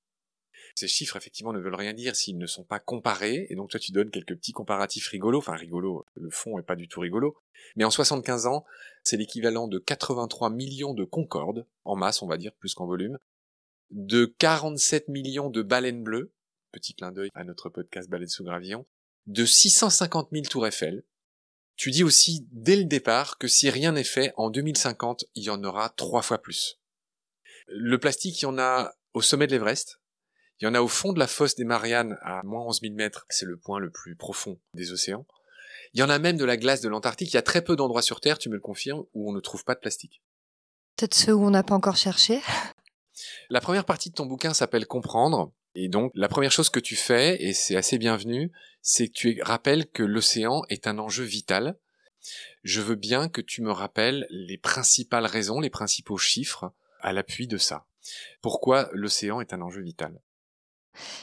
Ces 0.76 0.88
chiffres, 0.88 1.18
effectivement, 1.18 1.54
ne 1.54 1.60
veulent 1.60 1.76
rien 1.76 1.94
dire 1.94 2.16
s'ils 2.16 2.38
ne 2.38 2.48
sont 2.48 2.64
pas 2.64 2.80
comparés, 2.80 3.46
et 3.50 3.56
donc 3.56 3.70
toi 3.70 3.80
tu 3.80 3.92
donnes 3.92 4.10
quelques 4.10 4.36
petits 4.36 4.54
comparatifs 4.54 5.08
rigolos, 5.08 5.38
enfin 5.38 5.54
rigolos, 5.54 6.04
le 6.16 6.32
fond 6.32 6.58
est 6.58 6.64
pas 6.64 6.76
du 6.76 6.88
tout 6.88 7.00
rigolo, 7.00 7.38
mais 7.76 7.84
en 7.84 7.92
75 7.92 8.48
ans, 8.48 8.66
c'est 9.04 9.18
l'équivalent 9.18 9.68
de 9.68 9.78
83 9.78 10.50
millions 10.50 10.96
de 10.96 11.04
Concorde, 11.04 11.68
en 11.84 11.96
masse 11.96 12.24
on 12.24 12.28
va 12.28 12.38
dire, 12.38 12.54
plus 12.56 12.74
qu'en 12.74 12.88
volume, 12.88 13.20
de 13.92 14.26
47 14.26 15.10
millions 15.10 15.52
de 15.52 15.62
baleines 15.62 16.04
bleues, 16.04 16.34
petit 16.72 16.96
clin 16.96 17.12
d'œil 17.12 17.30
à 17.36 17.44
notre 17.44 17.70
podcast 17.70 18.10
Baleines 18.10 18.28
sous 18.28 18.44
gravillon, 18.44 18.88
de 19.28 19.46
650 19.46 20.30
000 20.32 20.46
tours 20.46 20.68
Eiffel. 20.68 21.04
Tu 21.75 21.92
dis 21.92 22.04
aussi 22.04 22.48
dès 22.52 22.75
le 22.75 22.86
départ 22.86 23.38
que 23.38 23.48
si 23.48 23.70
rien 23.70 23.94
n'est 23.94 24.04
fait, 24.04 24.31
en 24.38 24.50
2050, 24.50 25.25
il 25.36 25.44
y 25.44 25.50
en 25.50 25.64
aura 25.64 25.90
trois 25.90 26.22
fois 26.22 26.42
plus. 26.42 26.80
Le 27.68 27.98
plastique, 27.98 28.42
il 28.42 28.44
y 28.44 28.48
en 28.48 28.60
a 28.60 28.94
au 29.14 29.22
sommet 29.22 29.48
de 29.48 29.54
l'Everest, 29.54 30.00
il 30.60 30.66
y 30.66 30.68
en 30.68 30.75
a 30.75 30.81
au 30.81 30.88
fond 30.88 31.14
de 31.14 31.20
la 31.20 31.28
fosse 31.28 31.56
des 31.56 31.66
Mariannes 31.66 32.18
à 32.22 32.42
moins 32.44 32.66
11 32.66 32.82
000 32.82 32.94
mètres, 32.94 33.25
c'est 33.30 33.46
le 33.46 33.58
point 33.58 33.80
le 33.80 33.89
plus 33.89 34.15
profond 34.15 34.60
des 34.74 34.92
océans. 34.92 35.25
Il 35.94 36.00
y 36.00 36.03
en 36.03 36.10
a 36.10 36.20
même 36.20 36.38
de 36.38 36.46
la 36.46 36.58
glace 36.58 36.82
de 36.82 36.89
l'Antarctique, 36.89 37.32
il 37.32 37.36
y 37.36 37.38
a 37.38 37.44
très 37.44 37.63
peu 37.63 37.75
d'endroits 37.75 38.01
sur 38.01 38.22
Terre, 38.22 38.38
tu 38.38 38.50
me 38.50 38.56
le 38.56 38.62
confirmes, 38.62 39.03
où 39.13 39.30
on 39.30 39.34
ne 39.34 39.39
trouve 39.39 39.63
pas 39.63 39.75
de 39.75 39.80
plastique. 39.80 40.22
Peut-être 40.96 41.15
ceux 41.15 41.34
où 41.34 41.44
on 41.46 41.50
n'a 41.50 41.63
pas 41.63 41.75
encore 41.75 41.98
cherché. 41.98 42.42
La 43.50 43.62
première 43.62 43.86
partie 43.86 44.10
de 44.10 44.15
ton 44.15 44.25
bouquin 44.25 44.53
s'appelle 44.53 44.88
Comprendre, 44.88 45.51
et 45.75 45.88
donc 45.88 46.12
la 46.15 46.27
première 46.27 46.51
chose 46.51 46.70
que 46.70 46.80
tu 46.80 46.96
fais, 46.96 47.42
et 47.44 47.53
c'est 47.53 47.75
assez 47.75 47.98
bienvenu, 47.98 48.51
c'est 48.82 49.08
que 49.08 49.13
tu 49.13 49.39
rappelles 49.42 49.89
que 49.89 50.03
l'océan 50.03 50.63
est 50.70 50.88
un 50.88 51.00
enjeu 51.00 51.24
vital. 51.24 51.77
Je 52.63 52.82
veux 52.82 52.96
bien 52.96 53.30
que 53.30 53.42
tu 53.42 53.62
me 53.62 53.72
rappelles 53.72 54.27
les 54.30 54.58
principales 54.58 55.25
raisons, 55.25 55.60
les 55.60 55.70
principaux 55.70 56.18
chiffres 56.18 56.74
à 57.01 57.12
l'appui 57.13 57.48
de 57.48 57.58
ça. 57.58 57.86
Pourquoi 58.42 58.89
l'océan 58.94 59.42
est 59.42 59.53
un 59.53 59.62
enjeu 59.62 59.82
vital? 59.82 60.22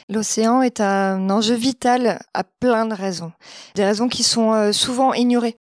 L'océan 0.09 0.61
est 0.61 0.81
un 0.81 1.29
enjeu 1.29 1.55
vital 1.55 2.19
à 2.33 2.43
plein 2.43 2.85
de 2.85 2.93
raisons. 2.93 3.31
Des 3.75 3.85
raisons 3.85 4.09
qui 4.09 4.23
sont 4.23 4.53
euh, 4.53 4.71
souvent 4.71 5.13
ignorées. 5.13 5.57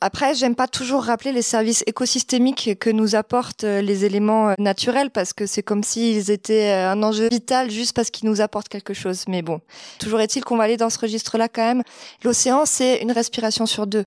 Après, 0.00 0.34
j'aime 0.34 0.54
pas 0.54 0.68
toujours 0.68 1.04
rappeler 1.04 1.32
les 1.32 1.42
services 1.42 1.82
écosystémiques 1.86 2.78
que 2.78 2.90
nous 2.90 3.14
apportent 3.14 3.64
euh, 3.64 3.80
les 3.80 4.04
éléments 4.04 4.50
euh, 4.50 4.54
naturels 4.58 5.10
parce 5.10 5.32
que 5.32 5.46
c'est 5.46 5.62
comme 5.62 5.82
s'ils 5.82 6.30
étaient 6.30 6.70
un 6.72 7.02
enjeu 7.02 7.28
vital 7.30 7.70
juste 7.70 7.94
parce 7.94 8.10
qu'ils 8.10 8.28
nous 8.28 8.40
apportent 8.40 8.68
quelque 8.68 8.94
chose. 8.94 9.24
Mais 9.28 9.42
bon, 9.42 9.60
toujours 9.98 10.20
est-il 10.20 10.44
qu'on 10.44 10.56
va 10.56 10.64
aller 10.64 10.76
dans 10.76 10.90
ce 10.90 10.98
registre-là 10.98 11.48
quand 11.48 11.62
même. 11.62 11.82
L'océan, 12.24 12.64
c'est 12.64 13.02
une 13.02 13.12
respiration 13.12 13.66
sur 13.66 13.86
deux. 13.86 14.04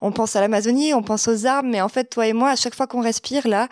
On 0.00 0.12
pense 0.12 0.36
à 0.36 0.40
l'Amazonie, 0.40 0.94
on 0.94 1.02
pense 1.02 1.28
aux 1.28 1.46
arbres, 1.46 1.68
mais 1.68 1.80
en 1.80 1.88
fait, 1.88 2.04
toi 2.04 2.26
et 2.26 2.32
moi, 2.32 2.50
à 2.50 2.56
chaque 2.56 2.74
fois 2.74 2.86
qu'on 2.86 3.00
respire, 3.00 3.46
là, 3.46 3.68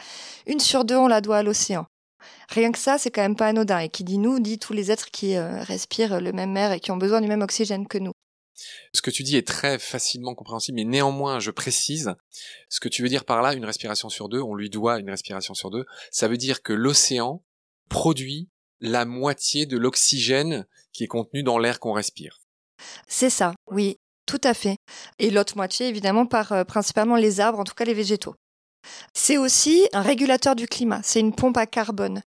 une 0.46 0.60
sur 0.60 0.84
deux, 0.84 0.96
on 0.96 1.08
la 1.08 1.20
doit 1.20 1.38
à 1.38 1.42
l'océan. 1.42 1.86
Rien 2.48 2.72
que 2.72 2.78
ça, 2.78 2.98
c'est 2.98 3.10
quand 3.10 3.22
même 3.22 3.36
pas 3.36 3.46
anodin. 3.46 3.78
Et 3.78 3.88
qui 3.88 4.04
dit 4.04 4.18
nous, 4.18 4.40
dit 4.40 4.58
tous 4.58 4.72
les 4.72 4.90
êtres 4.90 5.10
qui 5.10 5.36
euh, 5.36 5.62
respirent 5.62 6.20
le 6.20 6.32
même 6.32 6.56
air 6.56 6.72
et 6.72 6.80
qui 6.80 6.90
ont 6.90 6.96
besoin 6.96 7.20
du 7.20 7.28
même 7.28 7.42
oxygène 7.42 7.86
que 7.86 7.98
nous. 7.98 8.12
Ce 8.92 9.02
que 9.02 9.10
tu 9.10 9.22
dis 9.22 9.36
est 9.36 9.46
très 9.46 9.78
facilement 9.78 10.34
compréhensible, 10.34 10.76
mais 10.76 10.84
néanmoins, 10.84 11.40
je 11.40 11.50
précise, 11.50 12.14
ce 12.68 12.80
que 12.80 12.88
tu 12.88 13.02
veux 13.02 13.08
dire 13.08 13.24
par 13.24 13.42
là, 13.42 13.54
une 13.54 13.64
respiration 13.64 14.08
sur 14.08 14.28
deux, 14.28 14.40
on 14.40 14.54
lui 14.54 14.70
doit 14.70 14.98
une 14.98 15.10
respiration 15.10 15.54
sur 15.54 15.70
deux, 15.70 15.86
ça 16.10 16.28
veut 16.28 16.36
dire 16.36 16.62
que 16.62 16.72
l'océan 16.72 17.44
produit 17.88 18.48
la 18.80 19.04
moitié 19.04 19.66
de 19.66 19.76
l'oxygène 19.76 20.66
qui 20.92 21.04
est 21.04 21.08
contenu 21.08 21.42
dans 21.42 21.58
l'air 21.58 21.80
qu'on 21.80 21.92
respire. 21.92 22.40
C'est 23.06 23.30
ça, 23.30 23.54
oui, 23.66 23.98
tout 24.26 24.40
à 24.42 24.54
fait. 24.54 24.76
Et 25.18 25.30
l'autre 25.30 25.56
moitié, 25.56 25.88
évidemment, 25.88 26.26
par 26.26 26.52
euh, 26.52 26.64
principalement 26.64 27.16
les 27.16 27.40
arbres, 27.40 27.60
en 27.60 27.64
tout 27.64 27.74
cas 27.74 27.84
les 27.84 27.94
végétaux. 27.94 28.34
C'est 29.12 29.36
aussi 29.36 29.86
un 29.92 30.00
régulateur 30.00 30.56
du 30.56 30.66
climat, 30.66 31.00
c'est 31.02 31.20
une 31.20 31.34
pompe 31.34 31.58
à 31.58 31.66
carbone. 31.66 32.22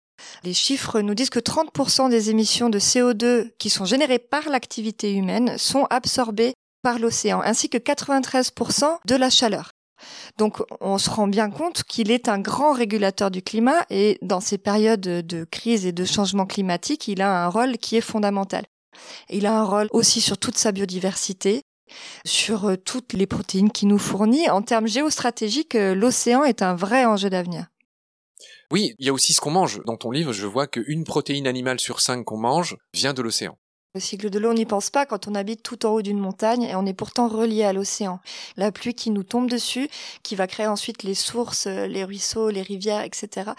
Les 0.44 0.54
chiffres 0.54 1.02
nous 1.02 1.14
disent 1.14 1.30
que 1.30 1.40
30% 1.40 2.10
des 2.10 2.30
émissions 2.30 2.70
de 2.70 2.80
CO2 2.80 3.52
qui 3.58 3.70
sont 3.70 3.86
générées 3.86 4.20
par 4.20 4.50
l'activité 4.50 5.14
humaine 5.14 5.58
sont 5.58 5.86
absorbées 5.90 6.54
par 6.82 7.00
l'océan, 7.00 7.42
ainsi 7.42 7.70
que 7.70 7.78
93% 7.78 9.00
de 9.06 9.16
la 9.16 9.30
chaleur. 9.30 9.72
Donc 10.38 10.62
on 10.80 10.98
se 10.98 11.10
rend 11.10 11.28
bien 11.28 11.50
compte 11.50 11.84
qu'il 11.84 12.10
est 12.10 12.30
un 12.30 12.40
grand 12.40 12.72
régulateur 12.72 13.32
du 13.32 13.42
climat 13.42 13.86
et 13.90 14.18
dans 14.22 14.40
ces 14.40 14.58
périodes 14.58 15.02
de 15.02 15.44
crise 15.44 15.86
et 15.86 15.92
de 15.92 16.06
changement 16.06 16.46
climatique, 16.46 17.08
il 17.08 17.22
a 17.22 17.44
un 17.44 17.48
rôle 17.48 17.78
qui 17.78 17.98
est 17.98 18.02
fondamental. 18.02 18.64
Il 19.30 19.46
a 19.46 19.60
un 19.60 19.64
rôle 19.64 19.88
aussi 19.92 20.22
sur 20.22 20.38
toute 20.38 20.58
sa 20.58 20.72
biodiversité, 20.72 21.62
sur 22.26 22.66
euh, 22.66 22.76
toutes 22.76 23.14
les 23.14 23.28
protéines 23.28 23.72
qu'il 23.72 23.88
nous 23.88 23.98
fournit. 23.98 24.50
En 24.50 24.62
termes 24.62 24.88
géostratégiques, 24.88 25.76
euh, 25.76 25.96
l'océan 25.96 26.44
est 26.44 26.62
un 26.62 26.76
vrai 26.76 27.06
enjeu 27.06 27.30
d'avenir. 27.30 27.68
Oui, 28.72 28.94
il 29.00 29.06
y 29.06 29.10
a 29.10 29.14
aussi 29.14 29.34
ce 29.34 29.42
qu'on 29.42 29.52
mange. 29.52 29.82
Dans 29.86 29.98
ton 29.98 30.12
livre, 30.12 30.32
je 30.32 30.46
vois 30.46 30.68
qu'une 30.68 31.04
protéine 31.04 31.48
animale 31.48 31.80
sur 31.80 32.02
cinq 32.02 32.24
qu'on 32.24 32.38
mange 32.38 32.78
vient 32.94 33.14
de 33.14 33.22
l'océan. 33.22 33.58
Le 33.96 34.00
cycle 34.00 34.30
de 34.30 34.38
l'eau, 34.38 34.52
on 34.52 34.54
n'y 34.54 34.68
pense 34.68 34.92
pas 34.92 35.08
quand 35.08 35.28
on 35.28 35.34
habite 35.34 35.64
tout 35.64 35.88
en 35.88 35.90
haut 35.90 36.04
d'une 36.04 36.20
montagne 36.20 36.62
et 36.62 36.76
on 36.76 36.86
est 36.86 36.94
pourtant 36.94 37.28
relié 37.28 37.64
à 37.64 37.74
l'océan. 37.74 38.20
La 38.56 38.72
pluie 38.72 38.94
qui 38.94 39.10
nous 39.10 39.24
tombe 39.24 39.50
dessus, 39.50 39.90
qui 40.22 40.36
va 40.36 40.46
créer 40.46 40.68
ensuite 40.68 41.02
les 41.02 41.16
sources, 41.16 41.66
euh, 41.66 41.88
les 41.88 42.04
ruisseaux, 42.04 42.52
les 42.52 42.62
rivières, 42.62 43.02
etc., 43.02 43.52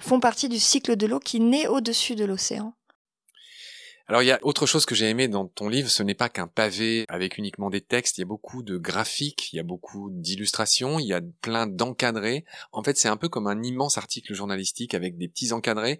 font 0.00 0.18
partie 0.18 0.48
du 0.48 0.58
cycle 0.58 0.96
de 0.96 1.06
l'eau 1.06 1.20
qui 1.20 1.38
naît 1.38 1.68
au-dessus 1.68 2.16
de 2.16 2.24
l'océan. 2.24 2.74
Alors 4.08 4.22
il 4.22 4.26
y 4.26 4.32
a 4.32 4.38
autre 4.42 4.66
chose 4.66 4.86
que 4.86 4.94
j'ai 4.94 5.08
aimé 5.08 5.26
dans 5.26 5.48
ton 5.48 5.68
livre, 5.68 5.90
ce 5.90 6.04
n'est 6.04 6.14
pas 6.14 6.28
qu'un 6.28 6.46
pavé 6.46 7.04
avec 7.08 7.38
uniquement 7.38 7.70
des 7.70 7.80
textes, 7.80 8.18
il 8.18 8.20
y 8.20 8.22
a 8.22 8.26
beaucoup 8.26 8.62
de 8.62 8.76
graphiques, 8.76 9.52
il 9.52 9.56
y 9.56 9.60
a 9.60 9.64
beaucoup 9.64 10.10
d'illustrations, 10.12 11.00
il 11.00 11.06
y 11.06 11.12
a 11.12 11.20
plein 11.40 11.66
d'encadrés. 11.66 12.44
En 12.70 12.84
fait, 12.84 12.96
c'est 12.96 13.08
un 13.08 13.16
peu 13.16 13.28
comme 13.28 13.48
un 13.48 13.64
immense 13.64 13.98
article 13.98 14.32
journalistique 14.32 14.94
avec 14.94 15.18
des 15.18 15.26
petits 15.26 15.52
encadrés 15.52 15.98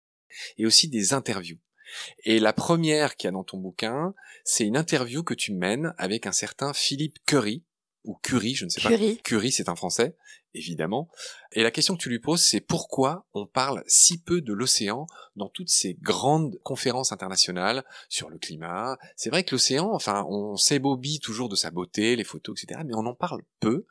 et 0.56 0.66
aussi 0.66 0.88
des 0.88 1.14
interviews. 1.14 1.58
Et 2.24 2.38
la 2.38 2.52
première 2.52 3.16
qu'il 3.16 3.26
y 3.26 3.28
a 3.28 3.32
dans 3.32 3.44
ton 3.44 3.58
bouquin, 3.58 4.14
c'est 4.44 4.66
une 4.66 4.76
interview 4.76 5.24
que 5.24 5.34
tu 5.34 5.52
mènes 5.52 5.92
avec 5.98 6.26
un 6.26 6.32
certain 6.32 6.72
Philippe 6.72 7.18
Curry, 7.26 7.64
ou 8.06 8.16
Curie, 8.22 8.54
je 8.54 8.64
ne 8.64 8.70
sais 8.70 8.80
pas. 8.80 8.90
Curie, 9.22 9.52
c'est 9.52 9.68
un 9.68 9.76
français, 9.76 10.16
évidemment. 10.54 11.10
Et 11.52 11.62
la 11.62 11.70
question 11.70 11.96
que 11.96 12.02
tu 12.02 12.08
lui 12.08 12.20
poses, 12.20 12.42
c'est 12.42 12.60
pourquoi 12.60 13.26
on 13.34 13.46
parle 13.46 13.82
si 13.86 14.18
peu 14.18 14.40
de 14.40 14.52
l'océan 14.52 15.06
dans 15.34 15.48
toutes 15.48 15.68
ces 15.68 15.94
grandes 16.00 16.58
conférences 16.62 17.12
internationales 17.12 17.84
sur 18.08 18.30
le 18.30 18.38
climat? 18.38 18.96
C'est 19.16 19.30
vrai 19.30 19.44
que 19.44 19.54
l'océan, 19.54 19.92
enfin, 19.92 20.24
on 20.28 20.56
s'ébobie 20.56 21.20
toujours 21.20 21.48
de 21.48 21.56
sa 21.56 21.70
beauté, 21.70 22.16
les 22.16 22.24
photos, 22.24 22.62
etc., 22.62 22.80
mais 22.86 22.94
on 22.94 23.06
en 23.06 23.14
parle 23.14 23.42
peu. 23.60 23.86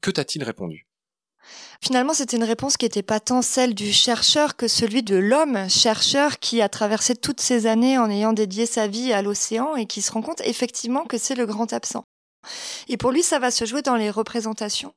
Que 0.00 0.10
t'a-t-il 0.10 0.44
répondu? 0.44 0.86
Finalement, 1.80 2.14
c'était 2.14 2.36
une 2.36 2.44
réponse 2.44 2.76
qui 2.76 2.84
n'était 2.84 3.02
pas 3.02 3.20
tant 3.20 3.42
celle 3.42 3.74
du 3.74 3.92
chercheur 3.92 4.56
que 4.56 4.68
celui 4.68 5.02
de 5.02 5.16
l'homme 5.16 5.68
chercheur 5.68 6.38
qui 6.38 6.60
a 6.60 6.68
traversé 6.68 7.14
toutes 7.14 7.40
ces 7.40 7.66
années 7.66 7.98
en 7.98 8.10
ayant 8.10 8.32
dédié 8.32 8.66
sa 8.66 8.88
vie 8.88 9.12
à 9.12 9.22
l'océan 9.22 9.76
et 9.76 9.86
qui 9.86 10.02
se 10.02 10.10
rend 10.10 10.22
compte 10.22 10.40
effectivement 10.44 11.04
que 11.04 11.18
c'est 11.18 11.34
le 11.34 11.46
grand 11.46 11.72
absent. 11.72 12.04
Et 12.88 12.96
pour 12.96 13.12
lui, 13.12 13.22
ça 13.22 13.38
va 13.38 13.50
se 13.50 13.64
jouer 13.64 13.82
dans 13.82 13.96
les 13.96 14.10
représentations 14.10 14.94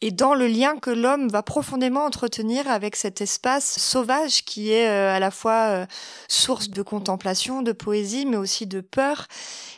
et 0.00 0.10
dans 0.10 0.34
le 0.34 0.46
lien 0.46 0.78
que 0.78 0.90
l'homme 0.90 1.28
va 1.28 1.42
profondément 1.42 2.04
entretenir 2.04 2.68
avec 2.70 2.96
cet 2.96 3.20
espace 3.20 3.78
sauvage 3.78 4.44
qui 4.44 4.72
est 4.72 4.88
euh, 4.88 5.14
à 5.14 5.20
la 5.20 5.30
fois 5.30 5.68
euh, 5.68 5.86
source 6.28 6.70
de 6.70 6.82
contemplation, 6.82 7.62
de 7.62 7.72
poésie, 7.72 8.24
mais 8.26 8.36
aussi 8.36 8.66
de 8.66 8.80
peur. 8.80 9.26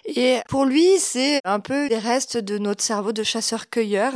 Et 0.05 0.39
pour 0.49 0.65
lui, 0.65 0.99
c'est 0.99 1.41
un 1.45 1.61
peu 1.61 1.89
les 1.89 1.99
restes 1.99 2.37
de 2.37 2.59
notre 2.59 2.83
cerveau 2.83 3.13
de 3.13 3.23
chasseur-cueilleur. 3.23 4.13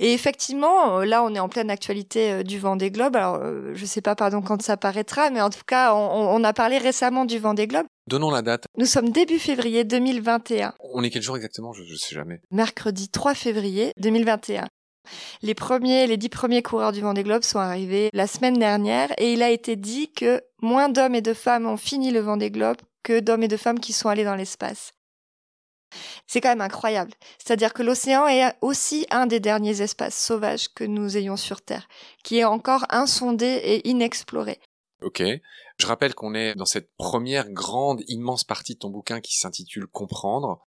Et 0.00 0.12
effectivement, 0.14 0.98
euh, 0.98 1.04
là, 1.04 1.22
on 1.22 1.34
est 1.34 1.40
en 1.40 1.48
pleine 1.48 1.70
actualité 1.70 2.44
du 2.44 2.58
vent 2.58 2.76
des 2.76 2.90
globes. 2.90 3.16
Alors, 3.16 3.40
je 3.74 3.84
sais 3.84 4.00
pas, 4.00 4.14
pardon, 4.14 4.40
quand 4.42 4.62
ça 4.62 4.76
paraîtra, 4.76 5.30
mais 5.30 5.40
en 5.40 5.50
tout 5.50 5.64
cas, 5.66 5.94
on, 5.94 5.98
on 5.98 6.44
a 6.44 6.52
parlé 6.52 6.78
récemment 6.78 7.24
du 7.24 7.38
vent 7.38 7.54
des 7.54 7.66
globes. 7.66 7.86
Donnons 8.08 8.30
la 8.30 8.42
date. 8.42 8.66
Nous 8.76 8.86
sommes 8.86 9.10
début 9.10 9.38
février 9.38 9.84
2021. 9.84 10.74
On 10.80 11.04
est 11.04 11.10
quel 11.10 11.22
jour 11.22 11.36
exactement? 11.36 11.72
Je 11.72 11.82
ne 11.82 11.96
sais 11.96 12.14
jamais. 12.14 12.40
Mercredi 12.50 13.08
3 13.08 13.34
février 13.34 13.92
2021. 13.98 14.66
Les 15.42 15.54
premiers, 15.54 16.06
les 16.06 16.16
dix 16.16 16.28
premiers 16.28 16.62
coureurs 16.62 16.92
du 16.92 17.00
Vendée 17.00 17.22
Globe 17.22 17.42
sont 17.42 17.58
arrivés 17.58 18.10
la 18.12 18.26
semaine 18.26 18.58
dernière 18.58 19.12
et 19.18 19.32
il 19.32 19.42
a 19.42 19.50
été 19.50 19.76
dit 19.76 20.12
que 20.12 20.42
moins 20.60 20.88
d'hommes 20.88 21.14
et 21.14 21.22
de 21.22 21.34
femmes 21.34 21.66
ont 21.66 21.76
fini 21.76 22.10
le 22.10 22.20
Vendée 22.20 22.50
Globe 22.50 22.78
que 23.02 23.20
d'hommes 23.20 23.42
et 23.44 23.48
de 23.48 23.56
femmes 23.56 23.80
qui 23.80 23.92
sont 23.92 24.08
allés 24.08 24.24
dans 24.24 24.36
l'espace. 24.36 24.92
C'est 26.26 26.40
quand 26.40 26.48
même 26.48 26.60
incroyable. 26.60 27.12
C'est-à-dire 27.38 27.72
que 27.74 27.82
l'océan 27.82 28.26
est 28.26 28.52
aussi 28.62 29.06
un 29.10 29.26
des 29.26 29.40
derniers 29.40 29.82
espaces 29.82 30.16
sauvages 30.16 30.68
que 30.74 30.84
nous 30.84 31.16
ayons 31.16 31.36
sur 31.36 31.60
Terre, 31.62 31.88
qui 32.24 32.38
est 32.38 32.44
encore 32.44 32.86
insondé 32.88 33.46
et 33.46 33.88
inexploré. 33.88 34.58
Ok. 35.02 35.22
Je 35.78 35.86
rappelle 35.86 36.14
qu'on 36.14 36.34
est 36.34 36.54
dans 36.54 36.64
cette 36.64 36.94
première 36.96 37.50
grande, 37.50 38.02
immense 38.06 38.44
partie 38.44 38.74
de 38.74 38.78
ton 38.78 38.90
bouquin 38.90 39.20
qui 39.20 39.36
s'intitule 39.36 39.86
Comprendre. 39.86 40.66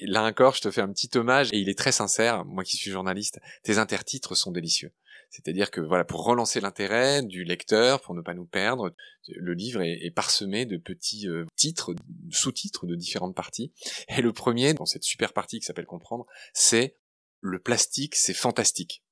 Là 0.00 0.24
encore, 0.24 0.54
je 0.54 0.62
te 0.62 0.70
fais 0.70 0.80
un 0.80 0.92
petit 0.92 1.10
hommage 1.18 1.52
et 1.52 1.58
il 1.58 1.68
est 1.68 1.78
très 1.78 1.92
sincère. 1.92 2.44
Moi 2.44 2.64
qui 2.64 2.76
suis 2.76 2.90
journaliste, 2.90 3.40
tes 3.62 3.78
intertitres 3.78 4.36
sont 4.36 4.52
délicieux. 4.52 4.92
C'est-à-dire 5.30 5.70
que 5.70 5.80
voilà, 5.80 6.04
pour 6.04 6.24
relancer 6.24 6.60
l'intérêt 6.60 7.22
du 7.22 7.44
lecteur, 7.44 8.00
pour 8.00 8.14
ne 8.14 8.20
pas 8.20 8.34
nous 8.34 8.46
perdre, 8.46 8.94
le 9.28 9.54
livre 9.54 9.80
est, 9.82 10.10
parsemé 10.10 10.66
de 10.66 10.76
petits 10.76 11.28
euh, 11.28 11.46
titres, 11.54 11.94
sous-titres 12.30 12.86
de 12.86 12.96
différentes 12.96 13.36
parties. 13.36 13.72
Et 14.08 14.22
le 14.22 14.32
premier, 14.32 14.74
dans 14.74 14.86
cette 14.86 15.04
super 15.04 15.32
partie 15.32 15.60
qui 15.60 15.66
s'appelle 15.66 15.86
Comprendre, 15.86 16.26
c'est 16.52 16.96
le 17.40 17.60
plastique, 17.60 18.16
c'est 18.16 18.34
fantastique. 18.34 19.04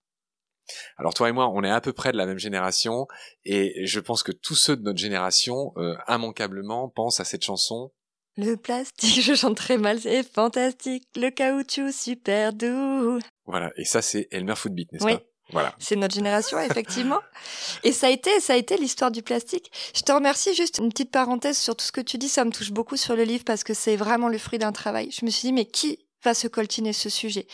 Alors 0.97 1.15
toi 1.15 1.29
et 1.29 1.33
moi, 1.33 1.49
on 1.53 1.63
est 1.63 1.71
à 1.71 1.81
peu 1.81 1.93
près 1.93 2.13
de 2.13 2.17
la 2.17 2.27
même 2.27 2.39
génération, 2.39 3.07
et 3.45 3.87
je 3.87 4.01
pense 4.01 4.23
que 4.23 4.33
tous 4.33 4.55
ceux 4.55 4.77
de 4.77 4.83
notre 4.83 4.99
génération, 4.99 5.73
euh, 5.77 5.95
immanquablement, 6.09 6.89
pensent 6.89 7.21
à 7.21 7.25
cette 7.25 7.45
chanson 7.45 7.93
le 8.39 8.57
plastique, 8.57 9.21
je 9.21 9.35
chante 9.35 9.57
très 9.57 9.79
mal, 9.79 10.01
c'est 10.01 10.23
fantastique. 10.23 11.09
Le 11.17 11.31
caoutchouc, 11.31 11.91
super 11.91 12.53
doux. 12.53 13.19
Voilà, 13.47 13.73
et 13.77 13.85
ça 13.85 14.01
c'est 14.01 14.29
Elmer 14.31 14.55
Footbeat, 14.55 14.93
n'est-ce 14.93 15.05
oui. 15.05 15.17
pas? 15.17 15.23
Voilà. 15.51 15.75
C'est 15.79 15.97
notre 15.97 16.15
génération, 16.15 16.61
effectivement. 16.61 17.21
Et 17.83 17.93
ça 17.93 18.09
a 18.09 18.11
été, 18.11 18.39
ça 18.39 18.53
a 18.53 18.57
été 18.57 18.77
l'histoire 18.77 19.11
du 19.11 19.23
plastique. 19.23 19.73
Je 19.97 20.03
te 20.03 20.13
remercie 20.13 20.55
juste 20.55 20.77
une 20.79 20.91
petite 20.91 21.11
parenthèse 21.11 21.57
sur 21.57 21.75
tout 21.75 21.87
ce 21.87 21.93
que 21.93 22.03
tu 22.03 22.19
dis. 22.19 22.29
Ça 22.29 22.45
me 22.45 22.51
touche 22.51 22.71
beaucoup 22.71 22.99
sur 22.99 23.17
le 23.17 23.23
livre 23.23 23.45
parce 23.45 23.65
que 23.65 23.73
c'est 23.73 23.97
vraiment 23.97 24.29
le 24.29 24.37
fruit 24.37 24.59
d'un 24.59 24.73
travail. 24.73 25.11
Je 25.11 25.25
me 25.25 25.31
suis 25.31 25.49
dit, 25.49 25.55
mais 25.55 25.65
qui 25.65 25.99
va 26.25 26.35
se 26.35 26.49
coltiner 26.49 26.93
ce 26.93 27.09
sujet 27.09 27.47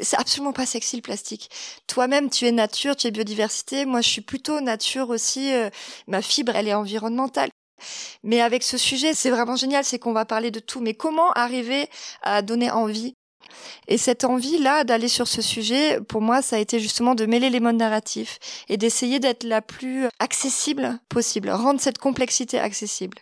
C'est 0.00 0.18
absolument 0.18 0.52
pas 0.52 0.66
sexy 0.66 0.96
le 0.96 1.02
plastique. 1.02 1.50
Toi-même, 1.86 2.30
tu 2.30 2.46
es 2.46 2.52
nature, 2.52 2.96
tu 2.96 3.06
es 3.06 3.10
biodiversité. 3.10 3.84
Moi, 3.84 4.00
je 4.00 4.08
suis 4.08 4.20
plutôt 4.20 4.60
nature 4.60 5.10
aussi. 5.10 5.52
Euh, 5.52 5.70
ma 6.06 6.22
fibre, 6.22 6.52
elle 6.54 6.68
est 6.68 6.74
environnementale. 6.74 7.50
Mais 8.22 8.40
avec 8.40 8.62
ce 8.62 8.76
sujet, 8.76 9.14
c'est 9.14 9.30
vraiment 9.30 9.56
génial, 9.56 9.84
c'est 9.84 9.98
qu'on 9.98 10.12
va 10.12 10.24
parler 10.24 10.50
de 10.50 10.60
tout. 10.60 10.80
Mais 10.80 10.94
comment 10.94 11.30
arriver 11.32 11.88
à 12.22 12.42
donner 12.42 12.70
envie? 12.70 13.14
Et 13.86 13.98
cette 13.98 14.24
envie-là 14.24 14.84
d'aller 14.84 15.08
sur 15.08 15.26
ce 15.26 15.42
sujet, 15.42 16.00
pour 16.00 16.20
moi, 16.20 16.42
ça 16.42 16.56
a 16.56 16.58
été 16.58 16.80
justement 16.80 17.14
de 17.14 17.26
mêler 17.26 17.50
les 17.50 17.60
modes 17.60 17.76
narratifs 17.76 18.38
et 18.68 18.76
d'essayer 18.76 19.20
d'être 19.20 19.44
la 19.44 19.62
plus 19.62 20.06
accessible 20.18 20.98
possible, 21.08 21.50
rendre 21.50 21.80
cette 21.80 21.98
complexité 21.98 22.58
accessible. 22.58 23.18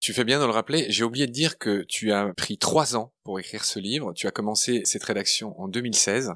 Tu 0.00 0.14
fais 0.14 0.24
bien 0.24 0.40
de 0.40 0.46
le 0.46 0.50
rappeler. 0.50 0.86
J'ai 0.88 1.04
oublié 1.04 1.26
de 1.26 1.32
dire 1.32 1.58
que 1.58 1.82
tu 1.82 2.10
as 2.10 2.32
pris 2.34 2.56
trois 2.56 2.96
ans 2.96 3.12
pour 3.22 3.38
écrire 3.38 3.64
ce 3.64 3.78
livre. 3.78 4.12
Tu 4.14 4.26
as 4.26 4.30
commencé 4.30 4.80
cette 4.84 5.04
rédaction 5.04 5.58
en 5.60 5.68
2016. 5.68 6.32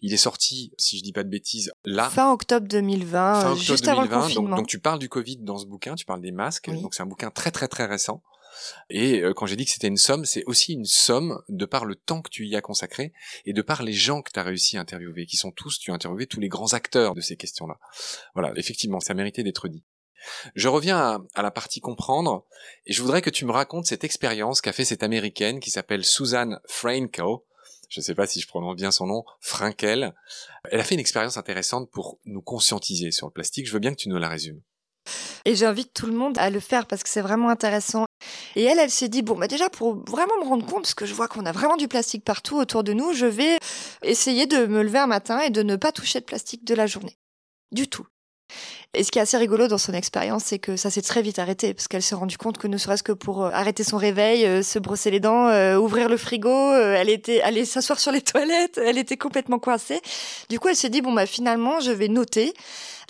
Il 0.00 0.14
est 0.14 0.18
sorti, 0.18 0.72
si 0.78 0.98
je 0.98 1.02
dis 1.02 1.12
pas 1.12 1.22
de 1.22 1.28
bêtises, 1.28 1.72
là. 1.84 2.08
Fin 2.08 2.32
octobre 2.32 2.66
2020, 2.66 3.56
juste 3.56 3.86
avant 3.88 4.02
le 4.02 4.08
confinement. 4.08 4.56
Donc, 4.56 4.66
tu 4.66 4.78
parles 4.78 4.98
du 4.98 5.08
Covid 5.08 5.38
dans 5.38 5.58
ce 5.58 5.66
bouquin, 5.66 5.94
tu 5.94 6.04
parles 6.04 6.20
des 6.20 6.32
masques. 6.32 6.70
Donc 6.70 6.94
c'est 6.94 7.02
un 7.02 7.06
bouquin 7.06 7.30
très 7.30 7.50
très 7.50 7.68
très 7.68 7.84
récent. 7.84 8.22
Et 8.90 9.20
euh, 9.20 9.32
quand 9.32 9.46
j'ai 9.46 9.56
dit 9.56 9.64
que 9.64 9.70
c'était 9.70 9.88
une 9.88 9.96
somme, 9.96 10.24
c'est 10.24 10.44
aussi 10.44 10.74
une 10.74 10.84
somme 10.84 11.40
de 11.48 11.64
par 11.64 11.84
le 11.84 11.94
temps 11.94 12.22
que 12.22 12.30
tu 12.30 12.46
y 12.46 12.54
as 12.54 12.60
consacré 12.60 13.12
et 13.44 13.52
de 13.52 13.62
par 13.62 13.82
les 13.82 13.92
gens 13.92 14.22
que 14.22 14.30
tu 14.30 14.38
as 14.38 14.42
réussi 14.42 14.76
à 14.76 14.80
interviewer, 14.80 15.26
qui 15.26 15.36
sont 15.36 15.50
tous, 15.50 15.78
tu 15.78 15.90
as 15.90 15.94
interviewé 15.94 16.26
tous 16.26 16.40
les 16.40 16.48
grands 16.48 16.74
acteurs 16.74 17.14
de 17.14 17.20
ces 17.20 17.36
questions-là. 17.36 17.78
Voilà, 18.34 18.52
effectivement, 18.56 19.00
ça 19.00 19.14
méritait 19.14 19.42
d'être 19.42 19.68
dit. 19.68 19.82
Je 20.54 20.68
reviens 20.68 21.24
à, 21.34 21.42
la 21.42 21.50
partie 21.50 21.80
comprendre, 21.80 22.44
et 22.86 22.92
je 22.92 23.02
voudrais 23.02 23.22
que 23.22 23.30
tu 23.30 23.44
me 23.44 23.52
racontes 23.52 23.86
cette 23.86 24.04
expérience 24.04 24.60
qu'a 24.60 24.72
fait 24.72 24.84
cette 24.84 25.02
américaine 25.02 25.60
qui 25.60 25.70
s'appelle 25.70 26.04
Susan 26.04 26.58
Frankel, 26.66 27.38
je 27.92 28.00
ne 28.00 28.04
sais 28.04 28.14
pas 28.14 28.26
si 28.26 28.40
je 28.40 28.48
prononce 28.48 28.76
bien 28.76 28.90
son 28.90 29.06
nom, 29.06 29.22
Frankel. 29.38 30.14
Elle 30.70 30.80
a 30.80 30.84
fait 30.84 30.94
une 30.94 31.00
expérience 31.00 31.36
intéressante 31.36 31.90
pour 31.90 32.18
nous 32.24 32.40
conscientiser 32.40 33.10
sur 33.10 33.26
le 33.26 33.32
plastique. 33.32 33.66
Je 33.66 33.72
veux 33.74 33.80
bien 33.80 33.90
que 33.90 34.00
tu 34.00 34.08
nous 34.08 34.16
la 34.16 34.30
résumes. 34.30 34.62
Et 35.44 35.54
j'invite 35.54 35.92
tout 35.92 36.06
le 36.06 36.14
monde 36.14 36.38
à 36.38 36.48
le 36.48 36.58
faire 36.60 36.86
parce 36.86 37.02
que 37.02 37.10
c'est 37.10 37.20
vraiment 37.20 37.50
intéressant. 37.50 38.06
Et 38.56 38.62
elle, 38.62 38.78
elle 38.78 38.90
s'est 38.90 39.10
dit, 39.10 39.20
bon, 39.20 39.36
bah 39.36 39.46
déjà, 39.46 39.68
pour 39.68 40.02
vraiment 40.08 40.38
me 40.42 40.48
rendre 40.48 40.64
compte, 40.64 40.84
parce 40.84 40.94
que 40.94 41.04
je 41.04 41.12
vois 41.12 41.28
qu'on 41.28 41.44
a 41.44 41.52
vraiment 41.52 41.76
du 41.76 41.86
plastique 41.86 42.24
partout 42.24 42.56
autour 42.56 42.82
de 42.82 42.94
nous, 42.94 43.12
je 43.12 43.26
vais 43.26 43.58
essayer 44.02 44.46
de 44.46 44.64
me 44.64 44.82
lever 44.82 44.98
un 44.98 45.06
matin 45.06 45.40
et 45.40 45.50
de 45.50 45.62
ne 45.62 45.76
pas 45.76 45.92
toucher 45.92 46.20
de 46.20 46.24
plastique 46.24 46.64
de 46.64 46.74
la 46.74 46.86
journée. 46.86 47.18
Du 47.72 47.88
tout. 47.88 48.06
Et 48.94 49.04
ce 49.04 49.10
qui 49.10 49.18
est 49.18 49.22
assez 49.22 49.38
rigolo 49.38 49.68
dans 49.68 49.78
son 49.78 49.94
expérience, 49.94 50.44
c'est 50.44 50.58
que 50.58 50.76
ça 50.76 50.90
s'est 50.90 51.00
très 51.00 51.22
vite 51.22 51.38
arrêté, 51.38 51.72
parce 51.72 51.88
qu'elle 51.88 52.02
s'est 52.02 52.14
rendue 52.14 52.36
compte 52.36 52.58
que 52.58 52.68
ne 52.68 52.76
serait-ce 52.76 53.02
que 53.02 53.12
pour 53.12 53.42
euh, 53.42 53.50
arrêter 53.50 53.84
son 53.84 53.96
réveil, 53.96 54.44
euh, 54.44 54.62
se 54.62 54.78
brosser 54.78 55.10
les 55.10 55.18
dents, 55.18 55.48
euh, 55.48 55.78
ouvrir 55.78 56.10
le 56.10 56.18
frigo, 56.18 56.74
elle 56.74 57.08
était 57.08 57.40
allée 57.40 57.64
s'asseoir 57.64 57.98
sur 57.98 58.12
les 58.12 58.20
toilettes, 58.22 58.78
elle 58.84 58.98
était 58.98 59.16
complètement 59.16 59.58
coincée. 59.58 60.02
Du 60.50 60.60
coup, 60.60 60.68
elle 60.68 60.76
s'est 60.76 60.90
dit 60.90 61.00
bon 61.00 61.14
bah 61.14 61.24
finalement, 61.24 61.80
je 61.80 61.90
vais 61.90 62.08
noter 62.08 62.52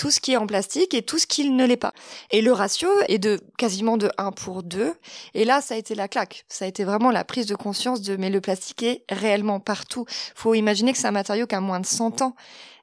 tout 0.03 0.11
ce 0.11 0.19
qui 0.19 0.33
est 0.33 0.37
en 0.37 0.49
plastique 0.49 0.95
et 0.95 1.03
tout 1.03 1.21
ce 1.21 1.29
qui 1.29 1.49
ne 1.49 1.65
l'est 1.65 1.77
pas. 1.77 1.93
Et 2.33 2.43
le 2.43 2.51
ratio 2.51 2.89
est 3.07 3.21
de 3.21 3.39
quasiment 3.57 3.97
de 3.97 4.11
1 4.19 4.33
pour 4.33 4.65
2. 4.65 4.95
Et 5.35 5.45
là, 5.45 5.61
ça 5.61 5.75
a 5.75 5.77
été 5.77 5.95
la 5.95 6.09
claque. 6.09 6.45
Ça 6.49 6.65
a 6.65 6.69
été 6.69 6.83
vraiment 6.83 7.13
la 7.13 7.23
prise 7.23 7.47
de 7.47 7.55
conscience 7.55 8.03
de 8.03 8.17
mais 8.17 8.29
le 8.29 8.41
plastique 8.41 8.83
est 8.83 9.05
réellement 9.09 9.61
partout. 9.61 10.05
Faut 10.35 10.55
imaginer 10.55 10.93
que 10.93 10.99
c'est 10.99 11.07
un 11.07 11.13
matériau 11.13 11.47
qui 11.47 11.55
a 11.55 11.61
moins 11.61 11.79
de 11.79 11.87
100 11.87 12.21
ans. 12.21 12.35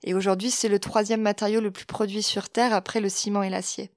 Et 0.06 0.14
aujourd'hui, 0.14 0.50
c'est 0.50 0.70
le 0.70 0.80
troisième 0.80 1.22
matériau 1.22 1.60
le 1.60 1.72
plus 1.72 1.86
produit 1.86 2.24
sur 2.24 2.48
Terre 2.48 2.74
après 2.74 3.02
le 3.02 3.10
ciment 3.10 3.44
et 3.44 3.50
l'acier. 3.50 3.92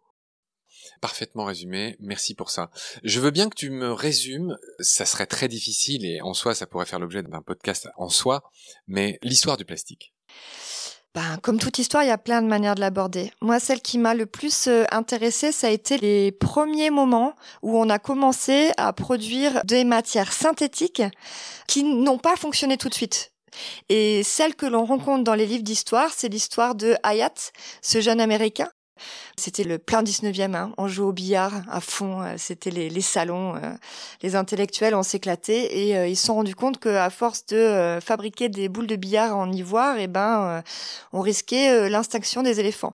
Parfaitement 1.00 1.44
résumé, 1.44 1.96
merci 2.00 2.34
pour 2.34 2.50
ça. 2.50 2.72
Je 3.04 3.20
veux 3.20 3.30
bien 3.30 3.48
que 3.48 3.54
tu 3.54 3.70
me 3.70 3.92
résumes, 3.92 4.58
ça 4.80 5.06
serait 5.06 5.26
très 5.26 5.46
difficile 5.46 6.04
et 6.04 6.20
en 6.22 6.34
soi 6.34 6.56
ça 6.56 6.66
pourrait 6.66 6.86
faire 6.86 6.98
l'objet 6.98 7.22
d'un 7.22 7.40
podcast 7.40 7.88
en 7.96 8.08
soi, 8.08 8.42
mais 8.88 9.20
l'histoire 9.22 9.56
du 9.56 9.64
plastique. 9.64 10.12
Ben, 11.14 11.36
comme 11.42 11.58
toute 11.58 11.78
histoire, 11.78 12.04
il 12.04 12.06
y 12.06 12.10
a 12.10 12.16
plein 12.16 12.40
de 12.40 12.46
manières 12.46 12.74
de 12.74 12.80
l'aborder. 12.80 13.32
Moi, 13.42 13.60
celle 13.60 13.82
qui 13.82 13.98
m'a 13.98 14.14
le 14.14 14.24
plus 14.24 14.66
euh, 14.66 14.84
intéressée, 14.90 15.52
ça 15.52 15.66
a 15.66 15.70
été 15.70 15.98
les 15.98 16.32
premiers 16.32 16.88
moments 16.88 17.34
où 17.60 17.76
on 17.78 17.90
a 17.90 17.98
commencé 17.98 18.70
à 18.78 18.94
produire 18.94 19.62
des 19.64 19.84
matières 19.84 20.32
synthétiques 20.32 21.02
qui 21.68 21.84
n'ont 21.84 22.16
pas 22.16 22.36
fonctionné 22.36 22.78
tout 22.78 22.88
de 22.88 22.94
suite. 22.94 23.32
Et 23.90 24.22
celle 24.22 24.54
que 24.54 24.64
l'on 24.64 24.86
rencontre 24.86 25.22
dans 25.24 25.34
les 25.34 25.44
livres 25.44 25.62
d'histoire, 25.62 26.10
c'est 26.16 26.30
l'histoire 26.30 26.74
de 26.74 26.96
Hayat, 27.02 27.34
ce 27.82 28.00
jeune 28.00 28.20
Américain 28.20 28.70
c'était 29.36 29.64
le 29.64 29.78
plein 29.78 30.02
19e, 30.02 30.54
hein. 30.54 30.72
on 30.78 30.88
jouait 30.88 31.06
au 31.06 31.12
billard 31.12 31.62
à 31.70 31.80
fond, 31.80 32.22
euh, 32.22 32.34
c'était 32.36 32.70
les, 32.70 33.00
salons, 33.00 33.56
euh, 33.56 33.72
les 34.22 34.36
intellectuels, 34.36 34.94
on 34.94 35.02
s'éclatait 35.02 35.76
et 35.76 35.96
euh, 35.96 36.06
ils 36.06 36.16
se 36.16 36.26
sont 36.26 36.34
rendus 36.34 36.54
compte 36.54 36.78
qu'à 36.78 37.10
force 37.10 37.46
de 37.46 37.98
fabriquer 38.00 38.48
des 38.48 38.68
boules 38.68 38.86
de 38.86 38.96
billard 38.96 39.36
en 39.36 39.50
ivoire, 39.50 39.96
eh 39.98 40.06
ben, 40.06 40.62
on 41.12 41.20
risquait 41.20 41.88
l'extinction 41.88 42.42
des 42.42 42.60
éléphants. 42.60 42.92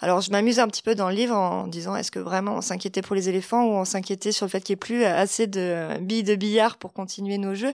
Alors 0.00 0.20
je 0.20 0.30
m'amuse 0.32 0.58
un 0.58 0.66
petit 0.66 0.82
peu 0.82 0.94
dans 0.96 1.08
le 1.08 1.14
livre 1.14 1.36
en 1.36 1.68
disant 1.68 1.94
est-ce 1.94 2.10
que 2.10 2.18
vraiment 2.18 2.56
on 2.56 2.60
s'inquiétait 2.60 3.02
pour 3.02 3.14
les 3.14 3.28
éléphants 3.28 3.64
ou 3.64 3.72
on 3.74 3.84
s'inquiétait 3.84 4.32
sur 4.32 4.46
le 4.46 4.50
fait 4.50 4.60
qu'il 4.60 4.74
n'y 4.74 4.78
ait 4.78 4.86
plus 4.86 5.04
assez 5.04 5.46
de 5.46 5.98
billes 6.00 6.24
de 6.24 6.34
billard 6.34 6.78
pour 6.78 6.92
continuer 6.92 7.38
nos 7.38 7.54
jeux? 7.54 7.72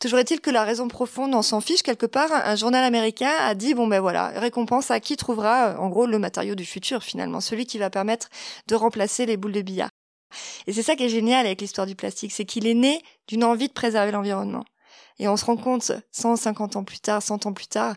Toujours 0.00 0.18
est-il 0.18 0.40
que 0.40 0.50
la 0.50 0.64
raison 0.64 0.88
profonde, 0.88 1.34
on 1.34 1.42
s'en 1.42 1.60
fiche 1.60 1.82
quelque 1.82 2.06
part. 2.06 2.30
Un 2.32 2.56
journal 2.56 2.84
américain 2.84 3.32
a 3.40 3.54
dit 3.54 3.74
bon 3.74 3.86
ben 3.86 4.00
voilà, 4.00 4.28
récompense 4.28 4.90
à 4.90 5.00
qui 5.00 5.16
trouvera 5.16 5.76
en 5.78 5.88
gros 5.88 6.06
le 6.06 6.18
matériau 6.18 6.54
du 6.54 6.64
futur 6.64 7.02
finalement, 7.02 7.40
celui 7.40 7.66
qui 7.66 7.78
va 7.78 7.90
permettre 7.90 8.28
de 8.66 8.74
remplacer 8.74 9.26
les 9.26 9.36
boules 9.36 9.52
de 9.52 9.62
billard. 9.62 9.90
Et 10.66 10.72
c'est 10.72 10.82
ça 10.82 10.96
qui 10.96 11.04
est 11.04 11.08
génial 11.08 11.46
avec 11.46 11.60
l'histoire 11.60 11.86
du 11.86 11.94
plastique, 11.94 12.32
c'est 12.32 12.44
qu'il 12.44 12.66
est 12.66 12.74
né 12.74 13.02
d'une 13.28 13.44
envie 13.44 13.68
de 13.68 13.72
préserver 13.72 14.12
l'environnement. 14.12 14.64
Et 15.18 15.28
on 15.28 15.36
se 15.36 15.44
rend 15.44 15.56
compte 15.56 15.92
150 16.12 16.76
ans 16.76 16.84
plus 16.84 16.98
tard, 16.98 17.22
100 17.22 17.46
ans 17.46 17.52
plus 17.52 17.68
tard, 17.68 17.94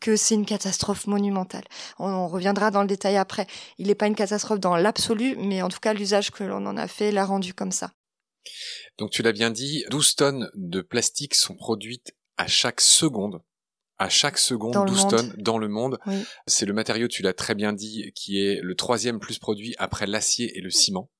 que 0.00 0.16
c'est 0.16 0.34
une 0.34 0.46
catastrophe 0.46 1.06
monumentale. 1.06 1.64
On, 1.98 2.28
reviendra 2.28 2.70
dans 2.70 2.82
le 2.82 2.88
détail 2.88 3.16
après. 3.16 3.46
Il 3.78 3.88
n'est 3.88 3.94
pas 3.94 4.06
une 4.06 4.14
catastrophe 4.14 4.60
dans 4.60 4.76
l'absolu, 4.76 5.36
mais 5.38 5.62
en 5.62 5.68
tout 5.68 5.80
cas 5.80 5.92
l'usage 5.92 6.30
que 6.30 6.44
l'on 6.44 6.66
en 6.66 6.76
a 6.76 6.88
fait 6.88 7.10
l'a 7.10 7.24
rendu 7.24 7.54
comme 7.54 7.72
ça. 7.72 7.90
Donc 8.98 9.10
tu 9.10 9.22
l'as 9.22 9.32
bien 9.32 9.50
dit, 9.50 9.84
12 9.90 10.14
tonnes 10.16 10.50
de 10.54 10.80
plastique 10.80 11.34
sont 11.34 11.54
produites 11.54 12.14
à 12.36 12.46
chaque 12.46 12.80
seconde. 12.80 13.42
À 14.00 14.08
chaque 14.08 14.38
seconde, 14.38 14.86
12 14.86 15.08
tonnes 15.08 15.34
dans 15.38 15.58
le 15.58 15.68
monde. 15.68 15.98
C'est 16.46 16.66
le 16.66 16.72
matériau, 16.72 17.08
tu 17.08 17.22
l'as 17.22 17.32
très 17.32 17.54
bien 17.56 17.72
dit, 17.72 18.12
qui 18.14 18.44
est 18.44 18.60
le 18.62 18.74
troisième 18.76 19.18
plus 19.18 19.38
produit 19.38 19.74
après 19.78 20.06
l'acier 20.06 20.56
et 20.56 20.60
le 20.60 20.70
ciment. 20.70 21.10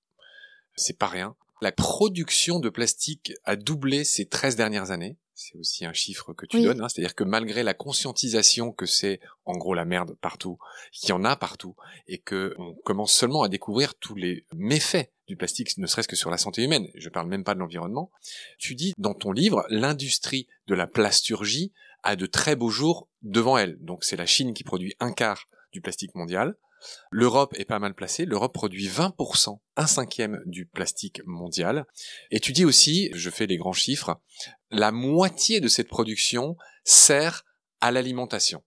C'est 0.77 0.97
pas 0.97 1.09
rien. 1.09 1.35
La 1.61 1.73
production 1.73 2.61
de 2.61 2.69
plastique 2.69 3.33
a 3.43 3.57
doublé 3.57 4.05
ces 4.05 4.27
13 4.27 4.55
dernières 4.55 4.93
années. 4.93 5.19
C'est 5.41 5.57
aussi 5.57 5.87
un 5.87 5.93
chiffre 5.93 6.33
que 6.33 6.47
tu 6.47 6.61
donnes, 6.61 6.81
hein. 6.81 6.89
c'est-à-dire 6.89 7.15
que 7.15 7.23
malgré 7.23 7.63
la 7.63 7.73
conscientisation 7.73 8.73
que 8.73 8.87
c'est 8.87 9.21
en 9.45 9.57
gros 9.57 9.73
la 9.73 9.85
merde 9.85 10.17
partout, 10.21 10.59
qu'il 10.91 11.11
y 11.11 11.13
en 11.13 11.25
a 11.25 11.37
partout, 11.37 11.77
et 12.09 12.19
que 12.19 12.57
on 12.59 12.75
commence 12.75 13.13
seulement 13.13 13.45
à 13.45 13.49
découvrir 13.49 13.95
tous 13.95 14.17
les 14.17 14.45
méfaits 14.53 15.13
du 15.29 15.37
plastique, 15.37 15.79
ne 15.79 15.87
serait-ce 15.87 16.09
que 16.09 16.17
sur 16.17 16.31
la 16.31 16.39
santé 16.39 16.65
humaine, 16.65 16.89
je 16.97 17.09
parle 17.09 17.29
même 17.29 17.45
pas 17.45 17.55
de 17.55 17.61
l'environnement, 17.61 18.11
tu 18.59 18.75
dis 18.75 18.95
dans 18.99 19.15
ton 19.15 19.31
livre, 19.31 19.65
l'industrie 19.69 20.49
de 20.67 20.75
la 20.75 20.89
plasturgie 20.89 21.73
a 22.03 22.17
de 22.17 22.27
très 22.27 22.57
beaux 22.57 22.71
jours 22.71 23.07
devant 23.23 23.59
elle. 23.59 23.79
Donc 23.79 24.03
c'est 24.03 24.17
la 24.17 24.27
Chine 24.27 24.55
qui 24.55 24.65
produit 24.65 24.97
un 24.99 25.13
quart 25.13 25.49
du 25.71 25.81
plastique 25.81 26.17
mondial. 26.17 26.57
L'Europe 27.11 27.55
est 27.57 27.65
pas 27.65 27.79
mal 27.79 27.95
placée. 27.95 28.25
L'Europe 28.25 28.55
produit 28.55 28.89
20%, 28.89 29.59
un 29.77 29.87
cinquième 29.87 30.41
du 30.47 30.67
plastique 30.67 31.21
mondial. 31.27 31.87
Et 32.31 32.41
tu 32.41 32.53
dis 32.53 32.65
aussi, 32.65 33.11
je 33.15 33.31
fais 33.31 33.47
les 33.47 33.57
grands 33.57 33.73
chiffres, 33.73 34.21
la 34.71 34.93
moitié 34.93 35.61
de 35.61 35.69
cette 35.69 35.89
production 35.89 36.57
sert 36.85 37.45
à 37.81 37.91
l'alimentation. 37.91 38.63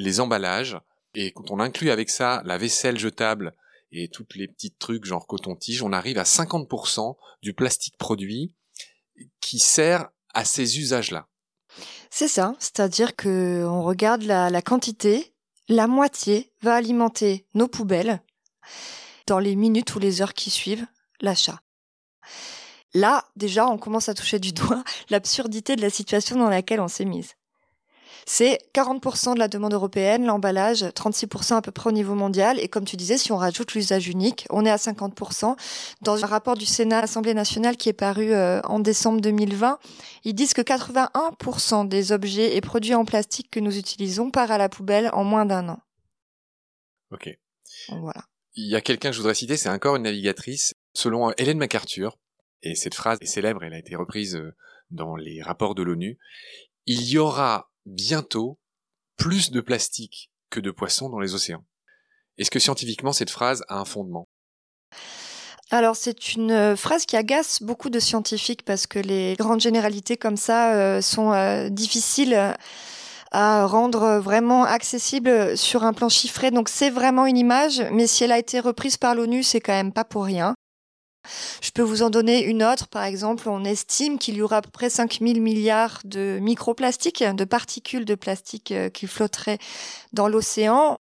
Les 0.00 0.20
emballages, 0.20 0.78
et 1.14 1.32
quand 1.32 1.50
on 1.50 1.60
inclut 1.60 1.90
avec 1.90 2.10
ça 2.10 2.42
la 2.44 2.58
vaisselle 2.58 2.98
jetable 2.98 3.54
et 3.90 4.08
toutes 4.08 4.34
les 4.34 4.48
petites 4.48 4.78
trucs 4.78 5.04
genre 5.04 5.26
coton-tige, 5.26 5.82
on 5.82 5.92
arrive 5.92 6.18
à 6.18 6.24
50% 6.24 7.16
du 7.42 7.54
plastique 7.54 7.96
produit 7.96 8.52
qui 9.40 9.58
sert 9.58 10.10
à 10.34 10.44
ces 10.44 10.78
usages-là. 10.78 11.28
C'est 12.10 12.28
ça, 12.28 12.54
c'est-à-dire 12.58 13.16
que 13.16 13.64
on 13.64 13.82
regarde 13.82 14.22
la, 14.22 14.50
la, 14.50 14.62
quantité, 14.62 15.34
la 15.68 15.86
moitié 15.86 16.52
va 16.62 16.74
alimenter 16.74 17.46
nos 17.54 17.68
poubelles 17.68 18.22
dans 19.26 19.38
les 19.38 19.56
minutes 19.56 19.94
ou 19.94 19.98
les 19.98 20.22
heures 20.22 20.34
qui 20.34 20.50
suivent 20.50 20.86
l'achat. 21.20 21.60
Là, 22.94 23.26
déjà, 23.36 23.66
on 23.66 23.78
commence 23.78 24.08
à 24.08 24.14
toucher 24.14 24.38
du 24.38 24.52
doigt 24.52 24.82
l'absurdité 25.10 25.76
de 25.76 25.82
la 25.82 25.90
situation 25.90 26.36
dans 26.36 26.48
laquelle 26.48 26.80
on 26.80 26.88
s'est 26.88 27.04
mise. 27.04 27.34
C'est 28.28 28.58
40% 28.74 29.34
de 29.34 29.38
la 29.38 29.46
demande 29.46 29.72
européenne, 29.72 30.26
l'emballage, 30.26 30.82
36% 30.82 31.54
à 31.54 31.62
peu 31.62 31.70
près 31.70 31.90
au 31.90 31.92
niveau 31.92 32.16
mondial. 32.16 32.58
Et 32.58 32.66
comme 32.66 32.84
tu 32.84 32.96
disais, 32.96 33.18
si 33.18 33.30
on 33.30 33.36
rajoute 33.36 33.72
l'usage 33.74 34.08
unique, 34.08 34.46
on 34.50 34.66
est 34.66 34.70
à 34.70 34.76
50%. 34.76 35.56
Dans 36.02 36.24
un 36.24 36.26
rapport 36.26 36.56
du 36.56 36.66
Sénat, 36.66 36.98
Assemblée 36.98 37.34
nationale, 37.34 37.76
qui 37.76 37.88
est 37.88 37.92
paru 37.92 38.32
euh, 38.32 38.60
en 38.62 38.80
décembre 38.80 39.20
2020, 39.20 39.78
ils 40.24 40.34
disent 40.34 40.54
que 40.54 40.60
81% 40.60 41.86
des 41.86 42.10
objets 42.10 42.56
et 42.56 42.60
produits 42.60 42.96
en 42.96 43.04
plastique 43.04 43.48
que 43.48 43.60
nous 43.60 43.78
utilisons 43.78 44.32
part 44.32 44.50
à 44.50 44.58
la 44.58 44.68
poubelle 44.68 45.08
en 45.12 45.22
moins 45.22 45.46
d'un 45.46 45.68
an. 45.68 45.78
Ok. 47.12 47.30
voilà. 47.90 48.24
Il 48.56 48.68
y 48.68 48.74
a 48.74 48.80
quelqu'un 48.80 49.10
que 49.10 49.14
je 49.14 49.20
voudrais 49.20 49.34
citer, 49.34 49.56
c'est 49.56 49.68
encore 49.68 49.94
une 49.94 50.02
navigatrice. 50.02 50.74
Selon 50.94 51.30
Hélène 51.38 51.58
MacArthur, 51.58 52.18
et 52.62 52.74
cette 52.74 52.94
phrase 52.94 53.18
est 53.20 53.26
célèbre, 53.26 53.62
elle 53.62 53.74
a 53.74 53.78
été 53.78 53.94
reprise 53.94 54.34
euh, 54.34 54.52
dans 54.90 55.14
les 55.14 55.42
rapports 55.42 55.76
de 55.76 55.84
l'ONU, 55.84 56.18
il 56.86 57.04
y 57.08 57.18
aura 57.18 57.70
bientôt 57.86 58.58
plus 59.16 59.50
de 59.50 59.60
plastique 59.60 60.30
que 60.50 60.60
de 60.60 60.70
poissons 60.70 61.08
dans 61.08 61.20
les 61.20 61.34
océans. 61.34 61.64
Est-ce 62.38 62.50
que 62.50 62.58
scientifiquement 62.58 63.12
cette 63.12 63.30
phrase 63.30 63.64
a 63.68 63.78
un 63.78 63.84
fondement? 63.84 64.28
Alors 65.70 65.96
c'est 65.96 66.34
une 66.34 66.52
euh, 66.52 66.76
phrase 66.76 67.06
qui 67.06 67.16
agace 67.16 67.60
beaucoup 67.60 67.90
de 67.90 67.98
scientifiques 67.98 68.64
parce 68.64 68.86
que 68.86 69.00
les 69.00 69.34
grandes 69.36 69.60
généralités 69.60 70.16
comme 70.16 70.36
ça 70.36 70.74
euh, 70.74 71.00
sont 71.00 71.32
euh, 71.32 71.68
difficiles 71.70 72.54
à 73.32 73.66
rendre 73.66 74.18
vraiment 74.18 74.64
accessibles 74.64 75.56
sur 75.56 75.82
un 75.82 75.92
plan 75.92 76.08
chiffré. 76.08 76.52
Donc 76.52 76.68
c'est 76.68 76.90
vraiment 76.90 77.26
une 77.26 77.36
image, 77.36 77.82
mais 77.92 78.06
si 78.06 78.22
elle 78.22 78.32
a 78.32 78.38
été 78.38 78.60
reprise 78.60 78.96
par 78.96 79.14
l'ONU, 79.14 79.42
c'est 79.42 79.60
quand 79.60 79.72
même 79.72 79.92
pas 79.92 80.04
pour 80.04 80.24
rien. 80.24 80.54
Je 81.60 81.70
peux 81.70 81.82
vous 81.82 82.02
en 82.02 82.10
donner 82.10 82.44
une 82.44 82.62
autre. 82.62 82.88
Par 82.88 83.04
exemple, 83.04 83.48
on 83.48 83.64
estime 83.64 84.18
qu'il 84.18 84.36
y 84.36 84.42
aura 84.42 84.58
à 84.58 84.62
peu 84.62 84.70
près 84.70 84.90
5000 84.90 85.40
milliards 85.40 86.00
de 86.04 86.38
microplastiques, 86.40 87.22
de 87.22 87.44
particules 87.44 88.04
de 88.04 88.14
plastique 88.14 88.72
euh, 88.72 88.88
qui 88.88 89.06
flotteraient 89.06 89.58
dans 90.12 90.28
l'océan. 90.28 90.98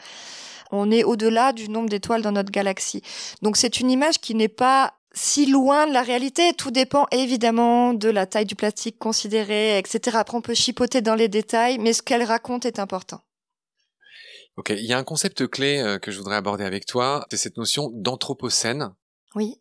On 0.72 0.92
est 0.92 1.04
au-delà 1.04 1.54
du 1.54 1.70
nombre 1.70 1.90
d'étoiles 1.90 2.22
dans 2.22 2.32
notre 2.32 2.52
galaxie. 2.52 3.02
Donc 3.42 3.58
c'est 3.58 3.80
une 3.80 3.92
image 3.92 4.20
qui 4.20 4.36
n'est 4.36 4.48
pas 4.48 4.94
si 5.14 5.46
loin 5.46 5.88
de 5.88 5.94
la 5.94 6.02
réalité. 6.02 6.54
Tout 6.54 6.72
dépend 6.72 7.08
évidemment 7.12 7.94
de 7.94 8.10
la 8.10 8.26
taille 8.26 8.46
du 8.46 8.56
plastique 8.56 9.00
considéré, 9.00 9.78
etc. 9.78 10.18
Après, 10.20 10.38
on 10.38 10.42
peut 10.42 10.54
chipoter 10.54 11.02
dans 11.02 11.16
les 11.16 11.30
détails, 11.30 11.78
mais 11.80 11.94
ce 11.94 12.02
qu'elle 12.02 12.24
raconte 12.24 12.66
est 12.66 12.80
important. 12.80 13.22
Ok, 14.58 14.70
il 14.70 14.86
y 14.86 14.94
a 14.94 14.98
un 14.98 15.04
concept 15.04 15.48
clé 15.48 15.80
euh, 15.80 16.00
que 16.00 16.12
je 16.12 16.18
voudrais 16.18 16.38
aborder 16.38 16.64
avec 16.64 16.86
toi, 16.86 17.26
c'est 17.30 17.38
cette 17.38 17.58
notion 17.58 17.90
d'anthropocène. 17.94 18.94
Oui. 19.36 19.58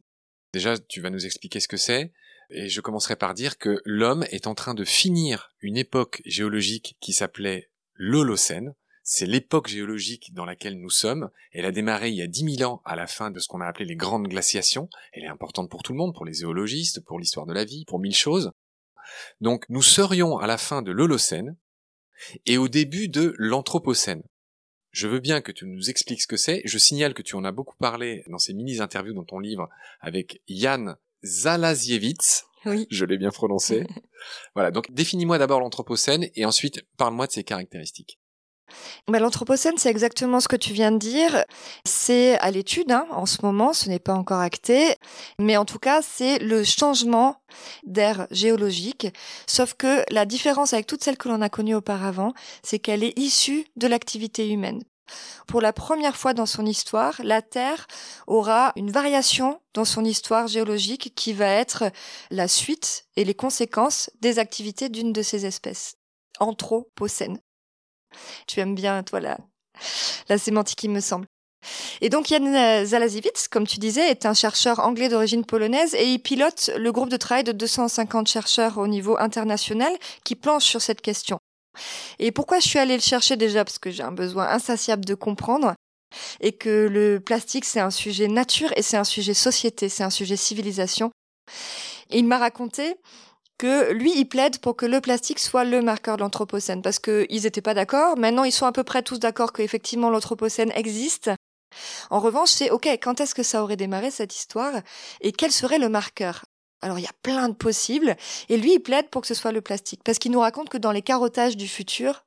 Déjà, 0.55 0.79
tu 0.79 1.01
vas 1.01 1.11
nous 1.11 1.27
expliquer 1.27 1.59
ce 1.59 1.67
que 1.67 1.77
c'est. 1.77 2.13
Et 2.49 2.69
je 2.69 2.81
commencerai 2.81 3.17
par 3.17 3.35
dire 3.35 3.59
que 3.59 3.83
l'homme 3.85 4.25
est 4.31 4.47
en 4.47 4.55
train 4.55 4.75
de 4.75 4.85
finir 4.85 5.51
une 5.61 5.77
époque 5.77 6.23
géologique 6.27 6.97
qui 7.01 7.13
s'appelait 7.13 7.71
l'Holocène. 7.95 8.77
C'est 9.03 9.27
l'époque 9.27 9.67
géologique 9.67 10.33
dans 10.33 10.45
laquelle 10.45 10.79
nous 10.79 10.91
sommes. 10.91 11.29
Elle 11.51 11.65
a 11.65 11.73
démarré 11.73 12.11
il 12.11 12.15
y 12.15 12.23
a 12.23 12.29
10 12.29 12.59
000 12.59 12.71
ans 12.71 12.83
à 12.85 12.95
la 12.95 13.09
fin 13.09 13.33
de 13.33 13.41
ce 13.41 13.49
qu'on 13.49 13.61
a 13.63 13.67
appelé 13.67 13.85
les 13.85 13.97
grandes 13.97 14.29
glaciations. 14.29 14.89
Elle 15.13 15.25
est 15.25 15.29
importante 15.29 15.69
pour 15.69 15.83
tout 15.83 15.91
le 15.91 15.99
monde, 15.99 16.15
pour 16.15 16.25
les 16.25 16.35
zoologistes, 16.35 17.01
pour 17.01 17.19
l'histoire 17.19 17.47
de 17.47 17.53
la 17.53 17.65
vie, 17.65 17.85
pour 17.85 17.99
mille 17.99 18.15
choses. 18.15 18.53
Donc 19.41 19.65
nous 19.69 19.83
serions 19.83 20.39
à 20.39 20.47
la 20.47 20.57
fin 20.57 20.83
de 20.83 20.93
l'Holocène 20.93 21.57
et 22.47 22.59
au 22.59 22.69
début 22.69 23.09
de 23.09 23.35
l'Anthropocène. 23.39 24.23
Je 24.95 25.09
veux 25.09 25.19
bien 25.19 25.41
que 25.41 25.51
tu 25.51 25.67
nous 25.67 25.91
expliques 25.91 26.23
ce 26.23 26.29
que 26.29 26.37
c'est. 26.37 26.63
Je 26.65 26.79
signale 26.79 27.15
que 27.15 27.23
tu 27.23 27.35
en 27.35 27.43
as 27.43 27.51
beaucoup 27.51 27.75
parlé 27.75 28.23
dans 28.29 28.39
ces 28.39 28.55
mini-interviews 28.55 29.13
dans 29.13 29.25
ton 29.25 29.41
livre 29.41 29.69
avec 30.01 30.41
Yann 30.47 30.97
Zalaziewicz. 31.25 32.45
Oui. 32.65 32.87
Je 32.93 33.05
l'ai 33.05 33.19
bien 33.19 33.31
prononcé. 33.31 33.89
voilà. 34.55 34.71
Donc, 34.71 34.93
définis-moi 34.93 35.39
d'abord 35.39 35.59
l'Anthropocène 35.59 36.29
et 36.37 36.45
ensuite 36.45 36.87
parle-moi 36.97 37.27
de 37.27 37.33
ses 37.33 37.43
caractéristiques. 37.43 38.21
Bah, 39.09 39.19
L'Anthropocène, 39.19 39.79
c'est 39.79 39.91
exactement 39.91 40.41
ce 40.41 40.49
que 40.49 40.57
tu 40.57 40.73
viens 40.73 40.93
de 40.93 40.99
dire. 40.99 41.45
C'est 41.85 42.39
à 42.39 42.51
l'étude 42.51 42.91
hein, 42.91 43.07
en 43.11 43.27
ce 43.27 43.39
moment, 43.43 43.73
ce 43.73 43.89
n'est 43.89 43.99
pas 43.99 44.15
encore 44.15 44.41
acté, 44.41 44.97
mais 45.39 45.57
en 45.57 45.65
tout 45.65 45.79
cas, 45.79 46.01
c'est 46.03 46.39
le 46.39 46.65
changement 46.65 47.37
d'ère 47.85 48.27
géologique. 48.31 49.09
Sauf 49.47 49.75
que 49.75 50.05
la 50.11 50.27
différence 50.27 50.73
avec 50.73 50.87
toutes 50.87 51.05
celles 51.05 51.19
que 51.19 51.29
l'on 51.29 51.41
a 51.41 51.49
connues 51.49 51.75
auparavant, 51.75 52.33
c'est 52.63 52.79
qu'elle 52.79 53.05
est 53.05 53.19
issue 53.19 53.67
de 53.77 53.87
l'activité 53.87 54.49
humaine. 54.49 54.83
Pour 55.47 55.61
la 55.61 55.73
première 55.73 56.17
fois 56.17 56.35
dans 56.35 56.47
son 56.47 56.65
histoire, 56.65 57.21
la 57.23 57.43
Terre 57.43 57.87
aura 58.27 58.73
une 58.77 58.91
variation 58.91 59.61
dans 59.75 59.85
son 59.85 60.05
histoire 60.05 60.47
géologique 60.49 61.13
qui 61.15 61.33
va 61.33 61.47
être 61.49 61.85
la 62.31 62.49
suite 62.49 63.07
et 63.17 63.25
les 63.25 63.35
conséquences 63.35 64.11
des 64.21 64.39
activités 64.39 64.89
d'une 64.89 65.13
de 65.13 65.23
ces 65.23 65.47
espèces, 65.47 65.97
Anthropocène. 66.41 67.39
Tu 68.47 68.61
aimes 68.61 68.75
bien, 68.75 69.03
toi, 69.03 69.21
la, 69.21 70.39
sémantique, 70.39 70.83
il 70.85 70.91
me 70.91 71.01
semble. 71.01 71.27
Et 72.03 72.11
donc 72.11 72.27
Jan 72.27 72.85
Zalasiewicz, 72.85 73.49
comme 73.49 73.67
tu 73.67 73.79
disais, 73.79 74.11
est 74.11 74.27
un 74.27 74.35
chercheur 74.35 74.81
anglais 74.81 75.09
d'origine 75.09 75.47
polonaise 75.47 75.95
et 75.95 76.13
il 76.13 76.19
pilote 76.19 76.71
le 76.77 76.93
groupe 76.93 77.09
de 77.09 77.17
travail 77.17 77.45
de 77.45 77.53
250 77.53 78.29
chercheurs 78.29 78.77
au 78.77 78.87
niveau 78.87 79.17
international 79.19 79.93
qui 80.25 80.35
planchent 80.35 80.67
sur 80.67 80.83
cette 80.83 81.01
question. 81.01 81.39
Et 82.19 82.33
pourquoi 82.33 82.61
je 82.61 82.69
suis 82.69 82.79
allée 82.79 82.97
le 82.97 83.03
chercher 83.03 83.37
déjà? 83.37 83.65
Parce 83.65 83.79
que 83.79 83.91
j'ai 83.91 84.03
un 84.03 84.13
besoin 84.13 84.47
insatiable 84.49 85.05
de 85.05 85.15
comprendre 85.15 85.75
et 86.41 86.53
que 86.53 86.89
le 86.91 87.19
plastique 87.19 87.65
c'est 87.65 87.81
un 87.81 87.91
sujet 87.91 88.29
nature 88.29 88.73
et 88.77 88.83
c'est 88.83 88.97
un 88.97 89.05
sujet 89.05 89.35
société, 89.35 89.89
c'est 89.89 90.05
un 90.05 90.11
sujet 90.11 90.37
civilisation. 90.37 91.11
Et 92.11 92.19
il 92.19 92.27
m'a 92.27 92.39
raconté 92.39 92.97
que 93.59 93.93
lui, 93.93 94.13
il 94.17 94.27
plaide 94.27 94.59
pour 94.59 94.77
que 94.77 94.87
le 94.87 95.01
plastique 95.01 95.39
soit 95.39 95.65
le 95.65 95.81
marqueur 95.83 96.17
de 96.17 96.23
l'Anthropocène, 96.23 96.83
parce 96.83 96.99
qu'ils 96.99 97.43
n'étaient 97.43 97.61
pas 97.61 97.75
d'accord. 97.75 98.17
Maintenant, 98.17 98.45
ils 98.45 98.53
sont 98.53 98.67
à 98.67 98.73
peu 98.73 98.85
près 98.85 99.03
tous 99.03 99.19
d'accord 99.19 99.53
qu'effectivement 99.53 100.11
l'Anthropocène 100.11 100.73
existe. 100.75 101.31
En 102.11 102.21
revanche, 102.21 102.51
c'est 102.51 102.71
OK, 102.71 102.87
quand 102.87 103.21
est-ce 103.21 103.35
que 103.35 103.43
ça 103.43 103.63
aurait 103.63 103.77
démarré 103.77 104.11
cette 104.11 104.35
histoire? 104.35 104.75
Et 105.21 105.33
quel 105.33 105.53
serait 105.53 105.79
le 105.79 105.89
marqueur? 105.89 106.45
Alors 106.83 106.99
il 106.99 107.03
y 107.03 107.09
a 107.09 107.17
plein 107.23 107.49
de 107.49 107.55
possibles, 107.55 108.15
et 108.51 108.59
lui 108.59 108.75
il 108.75 108.81
plaide 108.81 109.09
pour 109.09 109.23
que 109.23 109.29
ce 109.29 109.35
soit 109.35 109.53
le 109.53 109.63
plastique, 109.63 110.03
parce 110.05 110.19
qu'il 110.19 110.33
nous 110.33 110.41
raconte 110.41 110.69
que 110.69 110.77
dans 110.77 110.93
les 110.93 111.01
carottages 111.01 111.57
du 111.57 111.67
futur, 111.67 112.25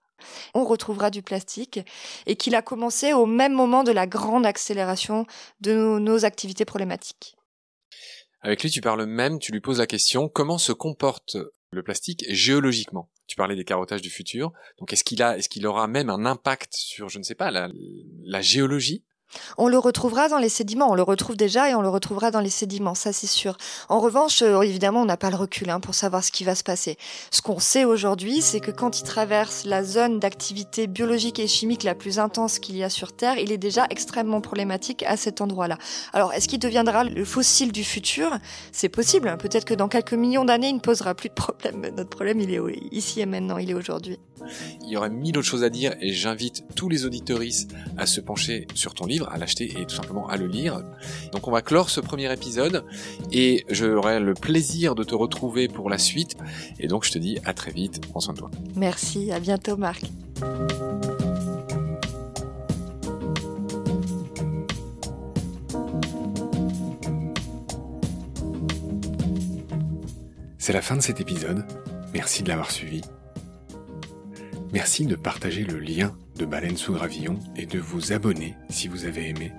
on 0.56 0.66
retrouvera 0.66 1.12
du 1.12 1.22
plastique, 1.22 1.80
et 2.26 2.36
qu'il 2.36 2.56
a 2.56 2.63
commencé 2.63 3.13
au 3.13 3.28
même 3.28 3.54
moment 3.54 3.84
de 3.84 3.92
la 3.92 4.08
grande 4.08 4.48
accélération 4.48 5.28
de 5.62 5.76
nos, 5.76 6.00
nos 6.00 6.26
activités 6.26 6.66
problématiques. 6.66 7.36
Avec 8.41 8.63
lui, 8.63 8.69
tu 8.69 8.82
parles 8.82 9.06
même, 9.06 9.39
tu 9.39 9.52
lui 9.52 9.62
poses 9.62 9.80
la 9.80 9.88
question, 9.88 10.30
comment 10.30 10.58
se 10.58 10.71
comporte 10.71 11.38
le 11.71 11.84
plastique 11.84 12.26
géologiquement? 12.30 13.10
Tu 13.28 13.36
parlais 13.36 13.56
des 13.56 13.65
carottages 13.65 14.02
du 14.02 14.10
futur. 14.10 14.54
Donc, 14.80 14.93
est-ce 14.93 15.04
qu'il 15.04 15.21
a, 15.21 15.38
est-ce 15.38 15.50
qu'il 15.50 15.65
aura 15.67 15.88
même 15.88 16.10
un 16.10 16.26
impact 16.26 16.73
sur, 16.76 17.10
je 17.10 17.19
ne 17.19 17.23
sais 17.23 17.36
pas, 17.36 17.52
la, 17.52 17.69
la 18.23 18.41
géologie? 18.41 19.04
On 19.58 19.68
le 19.68 19.78
retrouvera 19.78 20.30
dans 20.30 20.38
les 20.38 20.50
sédiments, 20.50 20.90
on 20.90 20.96
le 20.96 21.02
retrouve 21.02 21.36
déjà 21.36 21.70
et 21.70 21.76
on 21.76 21.82
le 21.82 21.90
retrouvera 21.90 22.32
dans 22.32 22.40
les 22.40 22.50
sédiments, 22.50 22.96
ça 22.96 23.13
c'est 23.13 23.28
sûr. 23.28 23.58
En 23.90 24.00
revanche, 24.00 24.42
euh, 24.42 24.62
évidemment, 24.62 25.02
on 25.02 25.06
n'a 25.06 25.18
pas 25.18 25.30
le 25.30 25.36
recul 25.36 25.70
hein, 25.70 25.80
pour 25.80 25.96
savoir 25.96 26.24
ce 26.24 26.32
qui 26.32 26.44
va 26.44 26.56
se 26.56 26.63
passer. 26.63 26.98
Ce 27.32 27.42
qu'on 27.42 27.60
sait 27.60 27.86
aujourd'hui, 27.86 28.42
c'est 28.42 28.60
que 28.60 28.72
quand 28.72 29.00
il 29.00 29.04
traverse 29.04 29.66
la 29.66 29.84
zone 29.84 30.20
d'activité 30.20 30.88
biologique 30.88 31.40
et 31.40 31.48
chimique 31.48 31.84
la 31.84 31.96
plus 31.96 32.20
intense 32.20 32.60
qu'il 32.60 32.78
y 32.78 32.84
a 32.84 32.90
sur 32.90 33.16
Terre, 33.16 33.38
il 33.38 33.52
est 33.52 33.58
déjà 33.58 33.86
extrêmement 33.90 34.42
problématique 34.42 35.04
à 35.04 35.18
cet 35.18 35.42
endroit-là. 35.42 35.78
Alors, 36.13 36.34
est-ce 36.34 36.48
qu'il 36.48 36.60
deviendra 36.60 37.04
le 37.04 37.26
fossile 37.26 37.72
du 37.72 37.84
futur? 37.84 38.38
C'est 38.72 38.90
possible. 38.90 39.28
Hein. 39.28 39.38
Peut-être 39.38 39.66
que 39.66 39.74
dans 39.74 39.88
quelques 39.88 40.13
millions 40.13 40.46
d'années, 40.46 40.70
il 40.70 40.76
ne 40.76 40.80
posera 40.80 41.16
plus 41.16 41.30
de 41.30 41.34
problème. 41.34 41.82
Notre 41.98 42.10
problème, 42.10 42.40
il 42.40 42.54
est 42.54 42.60
ici 42.92 43.22
et 43.22 43.26
maintenant, 43.26 43.58
il 43.58 43.70
est 43.70 43.76
aujourd'hui. 43.76 44.20
Il 44.82 44.90
y 44.90 44.98
aurait 44.98 45.10
mille 45.10 45.38
autres 45.38 45.48
choses 45.48 45.63
à 45.63 45.70
dire 45.70 45.96
et 46.00 46.13
j'invite 46.13 46.63
tous 46.76 46.90
les 46.90 47.06
auditoristes 47.06 47.74
à 47.98 48.06
se 48.06 48.22
pencher 48.22 48.68
sur 48.76 48.94
ton 48.94 49.08
livre, 49.17 49.30
à 49.32 49.38
l'acheter 49.38 49.80
et 49.80 49.86
tout 49.86 49.95
simplement 49.95 50.27
à 50.27 50.38
le 50.38 50.47
lire. 50.47 50.82
Donc 51.32 51.47
on 51.47 51.51
va 51.51 51.62
clore 51.62 51.89
ce 51.89 51.99
premier 51.99 52.32
épisode 52.32 52.86
et 53.32 53.65
j'aurai 53.69 54.19
le 54.19 54.34
plaisir 54.34 54.95
de 54.95 55.03
te 55.03 55.15
retrouver 55.15 55.67
pour 55.67 55.89
la 55.89 55.97
suite. 55.97 56.38
Et 56.80 56.88
donc 56.88 57.06
je 57.06 57.12
te 57.12 57.17
dis 57.17 57.39
à 57.45 57.53
très 57.53 57.71
vite, 57.71 58.01
prends 58.08 58.19
soin 58.19 58.34
de 58.34 58.39
toi. 58.39 58.51
Merci, 58.75 59.32
à 59.32 59.39
bientôt 59.39 59.77
Marc. 59.77 60.03
C'est 70.67 70.73
la 70.73 70.82
fin 70.82 70.97
de 70.97 71.01
cet 71.01 71.21
épisode. 71.21 71.63
Merci 72.13 72.43
de 72.43 72.49
l'avoir 72.49 72.71
suivi. 72.71 73.01
Merci 74.80 75.08
de 75.08 75.16
partager 75.16 75.63
le 75.63 75.80
lien 75.80 76.16
de 76.36 76.46
Baleine 76.46 76.78
sous 76.78 76.94
Gravillon 76.94 77.40
et 77.56 77.66
de 77.66 77.80
vous 77.80 78.13
abonner 78.13 78.54
si 78.70 78.88
vous 78.88 79.06
avez 79.06 79.30
aimé. 79.30 79.52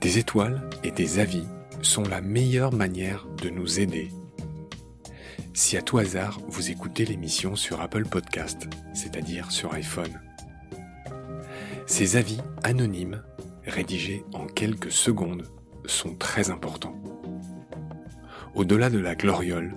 Des 0.00 0.18
étoiles 0.18 0.68
et 0.82 0.90
des 0.90 1.20
avis 1.20 1.44
sont 1.80 2.02
la 2.02 2.20
meilleure 2.20 2.72
manière 2.72 3.24
de 3.40 3.48
nous 3.48 3.78
aider. 3.78 4.10
Si 5.54 5.76
à 5.76 5.82
tout 5.82 5.98
hasard 5.98 6.40
vous 6.48 6.72
écoutez 6.72 7.04
l'émission 7.04 7.54
sur 7.54 7.80
Apple 7.80 8.06
Podcast, 8.06 8.66
c'est-à-dire 8.94 9.52
sur 9.52 9.72
iPhone, 9.74 10.20
ces 11.86 12.16
avis 12.16 12.40
anonymes, 12.64 13.22
rédigés 13.64 14.24
en 14.32 14.46
quelques 14.46 14.90
secondes, 14.90 15.46
sont 15.84 16.16
très 16.16 16.50
importants. 16.50 17.00
Au-delà 18.56 18.90
de 18.90 18.98
la 18.98 19.14
gloriole, 19.14 19.76